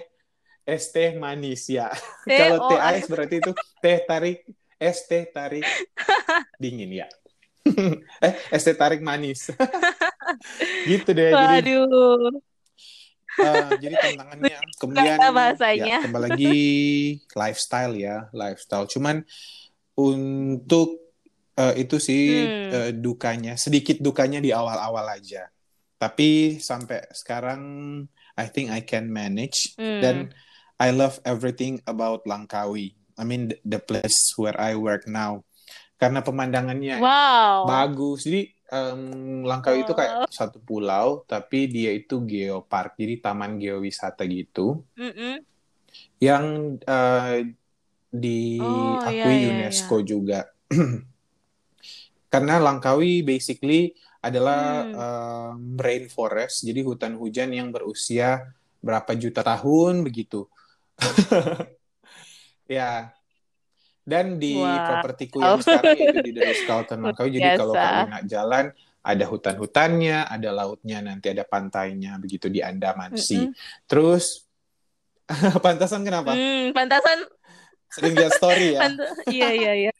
[0.63, 1.91] es teh manis ya.
[2.39, 3.51] kalau teh ice berarti itu
[3.83, 4.47] teh tarik
[4.79, 5.67] es teh tarik
[6.55, 7.07] dingin ya.
[8.19, 9.51] eh es teh tarik manis.
[10.87, 11.31] gitu deh.
[11.35, 11.59] Waduh.
[11.59, 11.73] Jadi
[13.39, 15.17] uh, jadi tantangannya kemudian
[15.79, 16.57] ya kembali lagi
[17.33, 18.85] lifestyle ya lifestyle.
[18.85, 19.25] Cuman
[19.97, 21.01] untuk
[21.57, 22.69] uh, itu sih hmm.
[22.73, 25.49] uh, dukanya sedikit dukanya di awal-awal aja.
[25.97, 27.61] Tapi sampai sekarang
[28.35, 29.77] I think I can manage.
[29.77, 30.01] Hmm.
[30.01, 30.15] dan
[30.81, 32.97] I love everything about Langkawi.
[33.15, 35.45] I mean the, the place where I work now.
[36.01, 37.63] Karena pemandangannya wow.
[37.69, 38.27] bagus.
[38.27, 39.83] Jadi um, Langkawi oh.
[39.85, 45.35] itu kayak satu pulau, tapi dia itu geopark, jadi taman geowisata gitu, mm -mm.
[46.17, 46.45] yang
[46.81, 47.37] uh,
[48.13, 50.05] diakui oh, iya, iya, UNESCO iya.
[50.05, 50.39] juga.
[52.33, 53.93] Karena Langkawi basically
[54.23, 54.93] adalah hmm.
[54.95, 60.47] um, rainforest, jadi hutan hujan yang berusia berapa juta tahun begitu.
[62.77, 63.11] ya,
[64.03, 64.83] dan di Wah.
[64.83, 67.29] propertiku yang sekarang itu di dari Skalton Langkawi.
[67.39, 68.65] Jadi kalau kalian jalan
[69.03, 73.43] ada hutan-hutannya, ada lautnya, nanti ada pantainya begitu di Andaman Sea.
[73.43, 73.83] Mm -hmm.
[73.87, 74.47] Terus
[75.65, 76.35] pantasan kenapa?
[76.35, 77.23] Hmm, pantasan
[77.91, 78.79] sering lihat story ya.
[79.27, 79.91] iya iya iya.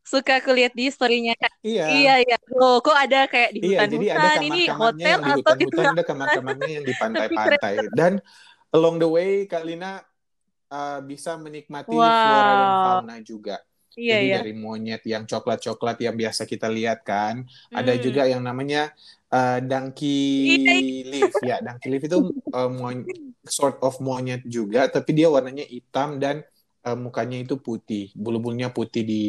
[0.00, 1.38] Suka aku lihat di storynya.
[1.62, 1.86] Iya.
[1.86, 2.36] Iya iya.
[2.50, 5.64] Loh, kok ada kayak di hutan-hutan iya, jadi ada ini hotel yang di atau di
[5.70, 7.74] hutan, ada kamar-kamarnya yang di pantai-pantai.
[7.94, 8.12] Dan
[8.74, 10.02] along the way Kalina
[10.70, 12.06] uh, bisa menikmati wow.
[12.06, 13.56] flora dan fauna juga.
[13.98, 14.36] Iya, Jadi iya.
[14.38, 17.74] dari monyet yang coklat-coklat yang biasa kita lihat kan, hmm.
[17.74, 18.94] ada juga yang namanya
[19.34, 21.02] uh, donkey iya, iya.
[21.10, 21.56] leaf ya.
[21.58, 22.18] Donkey leaf itu
[22.54, 22.70] uh,
[23.42, 26.46] sort of monyet juga, tapi dia warnanya hitam dan
[26.86, 29.22] uh, mukanya itu putih, bulu-bulunya putih di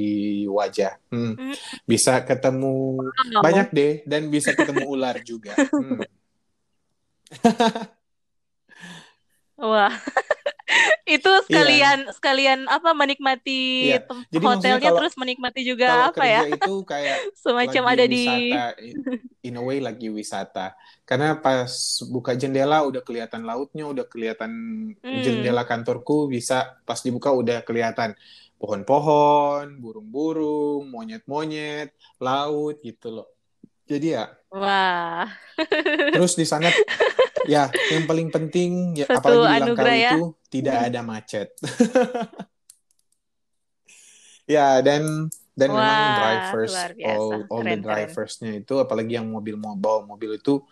[0.46, 1.02] wajah.
[1.10, 1.34] Hmm.
[1.36, 1.56] Hmm.
[1.90, 5.58] Bisa ketemu oh, banyak deh dan bisa ketemu ular juga.
[5.58, 6.00] Hmm.
[9.62, 9.94] Wah.
[11.16, 11.44] Itu iya.
[11.44, 12.12] sekalian iya.
[12.14, 14.00] sekalian apa menikmati iya.
[14.32, 19.60] Jadi hotelnya kalau, terus menikmati juga apa ya itu kayak semacam ada wisata, di in
[19.60, 21.72] a way lagi wisata karena pas
[22.08, 24.52] buka jendela udah kelihatan lautnya udah kelihatan
[24.96, 25.22] hmm.
[25.26, 28.16] jendela kantorku bisa pas dibuka udah kelihatan
[28.62, 31.92] pohon-pohon burung-burung monyet-monyet
[32.22, 33.28] laut gitu loh
[33.90, 35.26] jadi ya wah
[36.14, 36.70] terus di sana
[37.48, 40.12] ya yang paling penting ya Satu apalagi di Langkawi ya.
[40.14, 40.22] itu
[40.52, 40.88] tidak hmm.
[40.88, 41.50] ada macet
[44.56, 46.74] ya dan dan Wah, memang drivers
[47.04, 50.64] all all keren, the driversnya itu apalagi yang mobil mau bawa mobil itu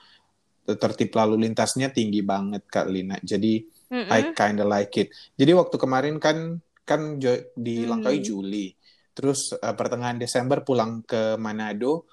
[0.66, 4.14] tertib lalu lintasnya tinggi banget kak Lina jadi mm -hmm.
[4.14, 7.22] I kinda like it jadi waktu kemarin kan kan
[7.54, 8.26] di Langkawi mm.
[8.26, 8.68] Juli
[9.14, 12.08] terus uh, pertengahan Desember pulang ke Manado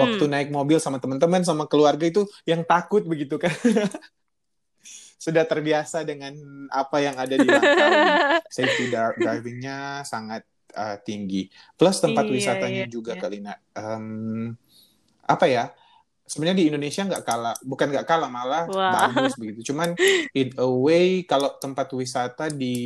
[0.00, 0.32] waktu hmm.
[0.32, 3.52] naik mobil sama teman-teman sama keluarga itu yang takut begitu kan.
[5.20, 6.32] Sudah terbiasa dengan
[6.72, 8.00] apa yang ada di Langkawi
[8.48, 11.52] safety drivingnya sangat uh, tinggi.
[11.76, 13.20] Plus tempat iya, wisatanya iya, juga iya.
[13.20, 13.54] Kalina.
[13.76, 14.56] Um,
[15.28, 15.70] apa ya
[16.30, 19.10] sebenarnya di Indonesia nggak kalah bukan nggak kalah malah Wah.
[19.10, 19.98] bagus begitu cuman
[20.30, 22.78] in a way kalau tempat wisata di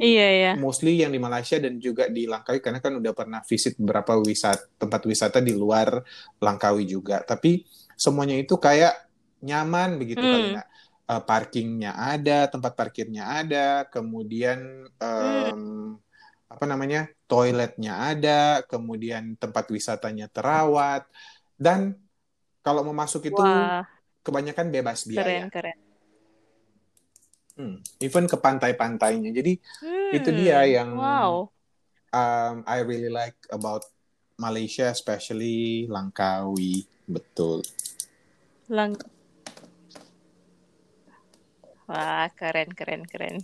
[0.00, 0.52] iya, iya.
[0.56, 4.72] mostly yang di Malaysia dan juga di Langkawi karena kan udah pernah visit beberapa wisata
[4.80, 6.00] tempat wisata di luar
[6.40, 8.96] Langkawi juga tapi semuanya itu kayak
[9.44, 10.32] nyaman begitu hmm.
[10.32, 15.88] kali uh, parkingnya ada tempat parkirnya ada kemudian um, hmm.
[16.48, 21.04] apa namanya toiletnya ada kemudian tempat wisatanya terawat
[21.60, 22.00] dan
[22.68, 23.88] kalau mau masuk itu Wah.
[24.20, 25.24] kebanyakan bebas biaya.
[25.24, 25.78] Keren, keren.
[27.56, 29.32] Hmm, even ke pantai-pantainya.
[29.32, 31.48] Jadi hmm, itu dia yang wow.
[32.12, 33.88] um, I really like about
[34.36, 37.64] Malaysia, especially Langkawi, betul.
[38.68, 39.00] Lang.
[41.88, 43.40] Wah, keren, keren, keren.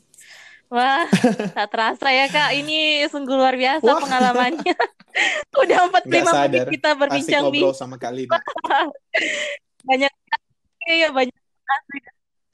[0.68, 1.08] Wah,
[1.56, 2.52] tak terasa ya kak.
[2.60, 3.98] Ini sungguh luar biasa Wah.
[4.04, 4.76] pengalamannya.
[5.62, 7.62] Udah 45 menit kita berbincang nih.
[7.74, 8.12] sama Kak
[9.88, 10.12] banyak
[10.88, 12.04] ya banyak asik,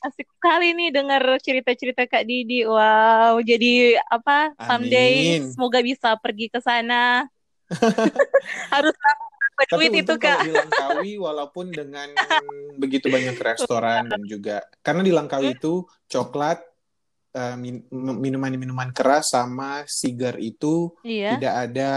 [0.02, 2.66] asik sekali nih dengar cerita-cerita Kak Didi.
[2.66, 4.54] Wow, jadi apa?
[4.58, 4.66] Amin.
[4.66, 5.14] Someday
[5.46, 7.26] semoga bisa pergi ke sana.
[8.74, 8.94] Harus
[9.68, 10.48] duit itu kak.
[10.48, 12.08] di Langkawi walaupun dengan
[12.80, 16.64] begitu banyak restoran dan juga karena di Langkawi itu coklat
[17.34, 17.56] uh,
[18.16, 21.36] minuman-minuman keras sama sigar itu iya.
[21.38, 21.92] tidak ada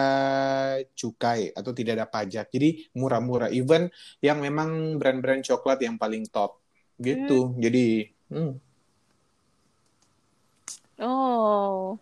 [0.94, 2.50] cukai atau tidak ada pajak.
[2.54, 3.50] Jadi murah-murah.
[3.54, 3.90] Even
[4.22, 6.62] yang memang brand-brand coklat yang paling top
[7.02, 7.54] gitu.
[7.54, 7.60] Hmm.
[7.62, 7.86] Jadi
[8.30, 8.54] hmm.
[11.04, 11.98] Oh.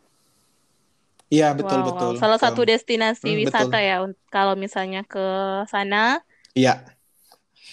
[1.32, 2.12] Iya betul wow, betul.
[2.20, 3.88] Salah um, satu destinasi hmm, wisata betul.
[3.88, 5.26] ya kalau misalnya ke
[5.72, 6.20] sana.
[6.52, 6.84] Iya.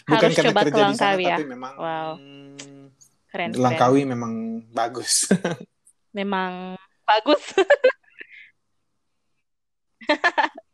[0.07, 1.37] Bukan harus karena coba kerja ke Langkawi di sana, ya.
[1.37, 2.11] tapi memang wow.
[2.15, 2.78] Hmm,
[3.29, 3.53] Keren.
[3.55, 4.11] Langkawi keren.
[4.17, 4.33] memang
[4.73, 5.29] bagus.
[6.19, 7.45] memang bagus.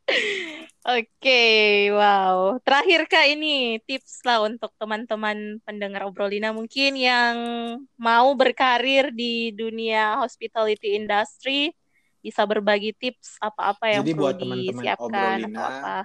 [0.84, 2.60] Oke, okay, wow.
[2.60, 7.36] Terakhir kak ini tips lah untuk teman-teman pendengar obrolina mungkin yang
[7.96, 11.72] mau berkarir di dunia hospitality industry
[12.20, 15.96] bisa berbagi tips apa-apa yang Jadi perlu buat teman-teman disiapkan atau apa.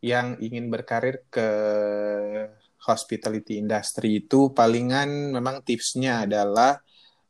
[0.00, 1.48] Yang ingin berkarir ke
[2.86, 6.78] hospitality industry itu palingan memang tipsnya adalah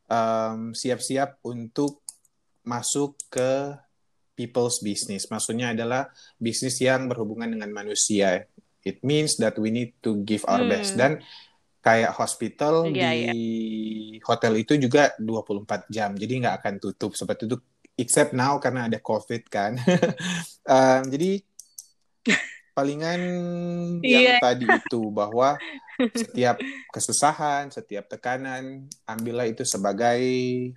[0.06, 2.04] um, siap-siap untuk
[2.66, 3.72] masuk ke
[4.36, 5.26] people's business.
[5.32, 8.44] Maksudnya adalah bisnis yang berhubungan dengan manusia.
[8.84, 10.70] It means that we need to give our hmm.
[10.70, 11.24] best dan
[11.80, 14.22] kayak hospital yeah, di yeah.
[14.26, 16.12] hotel itu juga 24 jam.
[16.14, 17.56] Jadi nggak akan tutup seperti itu
[17.96, 19.78] except now karena ada COVID kan.
[20.74, 21.40] um, jadi
[22.76, 23.20] palingan
[24.04, 24.38] yang yeah.
[24.38, 25.56] tadi itu bahwa
[26.12, 26.60] setiap
[26.92, 30.20] kesusahan, setiap tekanan, ambillah itu sebagai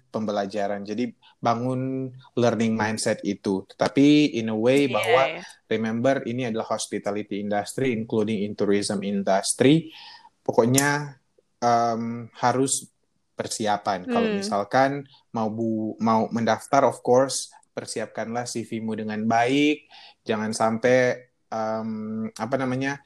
[0.07, 0.87] pembelajaran.
[0.87, 1.11] Jadi
[1.43, 2.07] bangun
[2.39, 3.67] learning mindset itu.
[3.67, 4.95] Tetapi in a way yeah.
[4.95, 5.41] bahwa iya.
[5.67, 9.91] remember ini adalah hospitality industry, including in tourism industry.
[10.39, 11.19] Pokoknya
[11.59, 12.87] um, harus
[13.35, 14.07] persiapan.
[14.07, 14.11] Hmm.
[14.15, 14.91] Kalau misalkan
[15.35, 19.87] mau bu mau mendaftar, of course persiapkanlah CV-mu dengan baik.
[20.23, 23.01] Jangan sampai um, apa namanya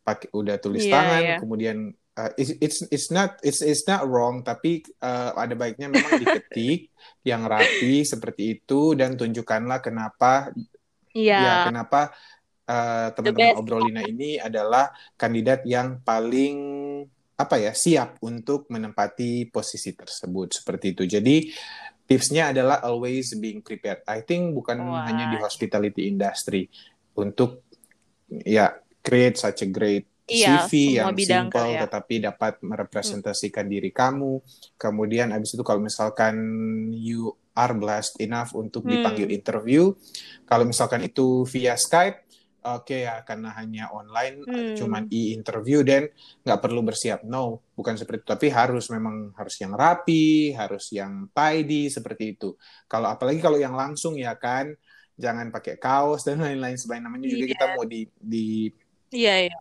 [0.00, 1.38] pakai udah tulis yeah, tangan yeah.
[1.40, 1.76] kemudian
[2.16, 6.92] uh, it's, it's it's not it's it's not wrong tapi uh, ada baiknya memang diketik
[7.30, 10.52] yang rapi seperti itu dan tunjukkanlah kenapa
[11.12, 11.40] yeah.
[11.40, 12.12] ya kenapa
[12.68, 16.56] uh, teman-teman obrolina ini adalah kandidat yang paling
[17.40, 21.36] apa ya siap untuk menempati posisi tersebut seperti itu jadi
[22.04, 25.08] tipsnya adalah always being prepared I think bukan wow.
[25.08, 26.68] hanya di hospitality industry
[27.16, 27.69] untuk
[28.46, 31.84] ya create such a great iya, CV yang simple ya.
[31.84, 33.72] tetapi dapat merepresentasikan hmm.
[33.74, 34.38] diri kamu.
[34.78, 36.36] Kemudian abis itu kalau misalkan
[36.94, 38.90] you are blessed enough untuk hmm.
[38.94, 39.90] dipanggil interview,
[40.46, 42.24] kalau misalkan itu via Skype,
[42.62, 44.78] oke okay, ya karena hanya online, hmm.
[44.78, 46.06] cuman e-interview dan
[46.46, 47.26] nggak perlu bersiap.
[47.26, 48.28] No, bukan seperti itu.
[48.30, 52.54] Tapi harus memang harus yang rapi, harus yang tidy seperti itu.
[52.86, 54.70] Kalau apalagi kalau yang langsung ya kan
[55.20, 57.52] jangan pakai kaos dan lain-lain sebagainya namanya juga yeah.
[57.52, 58.46] kita mau di di
[59.12, 59.58] iya yeah, iya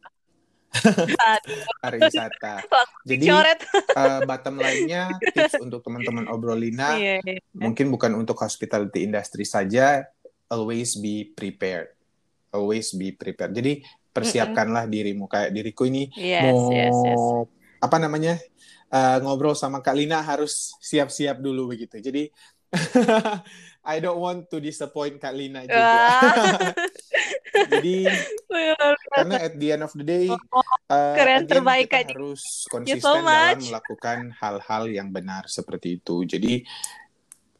[1.81, 2.61] pariwisata.
[3.09, 7.41] Jadi uh, bottom lainnya tips untuk teman-teman obrolina yeah, yeah.
[7.57, 10.05] mungkin bukan untuk hospitality industry saja,
[10.47, 11.89] always be prepared,
[12.53, 13.53] always be prepared.
[13.57, 13.81] Jadi
[14.13, 14.95] persiapkanlah mm -mm.
[14.95, 17.23] dirimu kayak diriku ini yes, mau yes, yes.
[17.77, 18.41] apa namanya
[18.89, 22.01] uh, ngobrol sama Kak Lina harus siap-siap dulu begitu.
[22.01, 22.29] Jadi
[23.83, 26.03] I don't want to disappoint Kak Lina juga.
[27.71, 28.07] Jadi
[29.15, 33.23] karena at the end of the day uh, Keren again, terbaik, kita harus konsisten so
[33.23, 36.27] dalam melakukan hal-hal yang benar seperti itu.
[36.27, 36.61] Jadi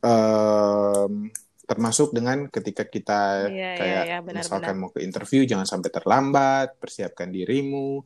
[0.03, 1.31] um,
[1.69, 5.89] termasuk dengan ketika kita Iya, iya, kayak iya, benar, misalkan mau ke interview jangan sampai
[5.93, 8.01] terlambat, persiapkan dirimu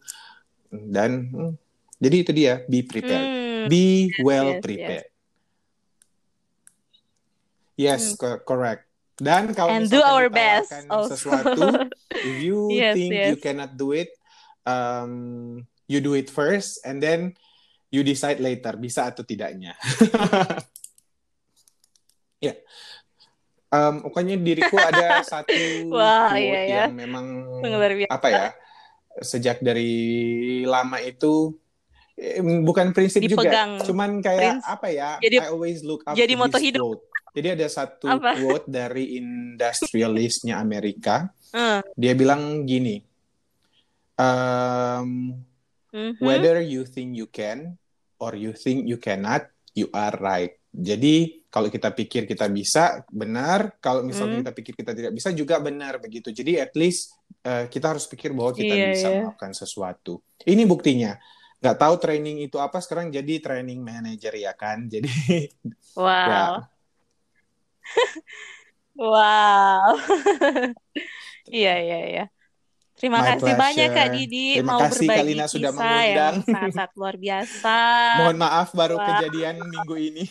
[0.74, 1.54] dan hmm,
[2.04, 3.24] jadi itu dia be prepared.
[3.24, 3.42] Hmm,
[3.72, 4.62] Be well yes.
[4.62, 5.08] prepared.
[5.08, 5.13] Yes,
[8.18, 8.90] co- correct.
[9.14, 11.14] Dan kalau and do our best also.
[11.14, 11.86] sesuatu,
[12.26, 13.30] if you Yes, think yes.
[13.30, 14.10] you cannot do it,
[14.66, 17.38] um, you do it first, and then
[17.94, 19.78] you decide later bisa atau tidaknya.
[22.46, 22.58] ya,
[23.70, 26.78] um, pokoknya diriku ada satu Wah, quote iya, ya.
[26.90, 27.26] yang memang
[28.10, 28.48] apa ya,
[29.22, 31.54] sejak dari lama itu
[32.64, 33.82] bukan prinsip Dipegang.
[33.82, 35.12] juga, cuman kayak Prins- apa ya?
[35.20, 36.82] Jadi- I always look up jadi to moto this hidup.
[36.86, 37.04] quote.
[37.34, 38.32] Jadi ada satu Apa?
[38.40, 41.34] quote dari industrialistnya Amerika.
[41.50, 43.02] Hmm, Dia bilang gini,
[44.18, 45.38] um,
[45.90, 46.18] mhm.
[46.20, 47.78] whether you think you can
[48.18, 50.58] or you think you cannot, you are right.
[50.70, 53.78] Jadi kalau kita pikir kita bisa, benar.
[53.78, 54.46] Kalau misalnya Hmm.
[54.46, 56.34] kita pikir kita tidak bisa, juga benar begitu.
[56.34, 59.18] Jadi at least uh, kita harus pikir bahwa kita Iya, bisa iya.
[59.22, 60.18] melakukan sesuatu.
[60.42, 61.14] Ini buktinya.
[61.64, 64.84] Nggak tahu training itu apa, sekarang jadi training manager ya kan.
[64.94, 65.08] Jadi
[65.96, 66.12] Wow.
[66.12, 66.44] ya
[69.00, 69.96] Wow.
[71.56, 72.26] Iya, iya, iya.
[72.94, 74.16] Terima My kasih banyak Kak pleasure.
[74.16, 76.14] Didi Terima mau kasih, berbagi Lina, sudah mengundang.
[76.14, 77.78] yang sangat-sangat luar biasa.
[78.20, 79.08] mohon maaf baru Wah.
[79.12, 80.24] kejadian minggu ini.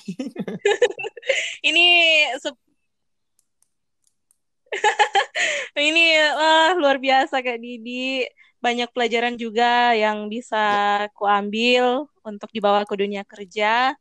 [1.62, 1.86] Ini
[5.78, 6.04] ini
[6.36, 8.24] wah luar biasa Kak Didi.
[8.62, 10.64] Banyak pelajaran juga yang bisa
[11.18, 13.98] kuambil untuk dibawa ke dunia kerja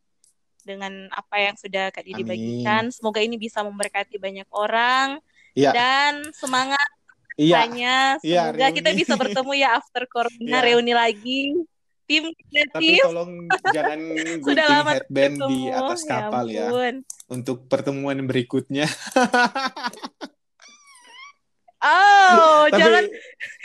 [0.61, 2.29] dengan apa yang sudah Kak Didi Amin.
[2.29, 2.83] bagikan.
[2.93, 5.17] Semoga ini bisa memberkati banyak orang
[5.51, 6.87] Iya, dan semangat
[7.35, 8.99] iya, Tanya, Iya, semoga kita reuni.
[9.03, 10.59] bisa bertemu ya after corona, Iya.
[10.63, 11.41] reuni lagi.
[12.07, 13.31] Tim tapi kreatif tolong
[13.71, 13.99] jangan
[14.45, 16.95] sudah gunting lama headband di atas kapal ya, ampun.
[17.27, 18.85] untuk pertemuan berikutnya.
[21.81, 23.03] Oh, Tapi jangan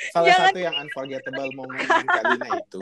[0.08, 0.48] salah jangan.
[0.48, 2.78] satu yang unforgettable dengan Kak Lina itu.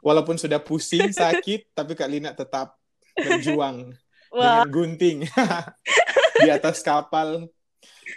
[0.00, 2.78] Walaupun sudah pusing, sakit, tapi Kak Lina tetap
[3.12, 3.90] berjuang
[4.30, 5.18] Wah, dengan gunting
[6.42, 7.50] di atas kapal.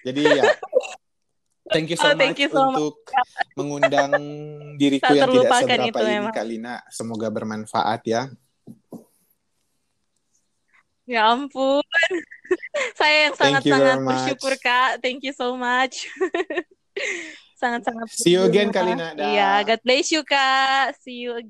[0.02, 0.46] Jadi ya,
[1.68, 2.78] thank you so Oh, much thank you so much.
[2.78, 2.96] untuk
[3.58, 4.12] mengundang
[4.78, 5.90] diriku yang tidak seberapa ini
[6.22, 6.34] memang.
[6.34, 6.76] Kak Lina.
[6.90, 8.30] Semoga bermanfaat ya.
[11.06, 11.82] Ya ampun.
[13.00, 15.02] Saya yang sangat-sangat bersyukur, Kak.
[15.02, 16.06] Thank you so much.
[17.62, 18.84] Sangat-sangat See you again, bersyukur.
[18.84, 19.08] Kak Lina.
[19.16, 19.26] Dah.
[19.32, 21.00] Iya, God bless you, Kak.
[21.02, 21.44] See you again.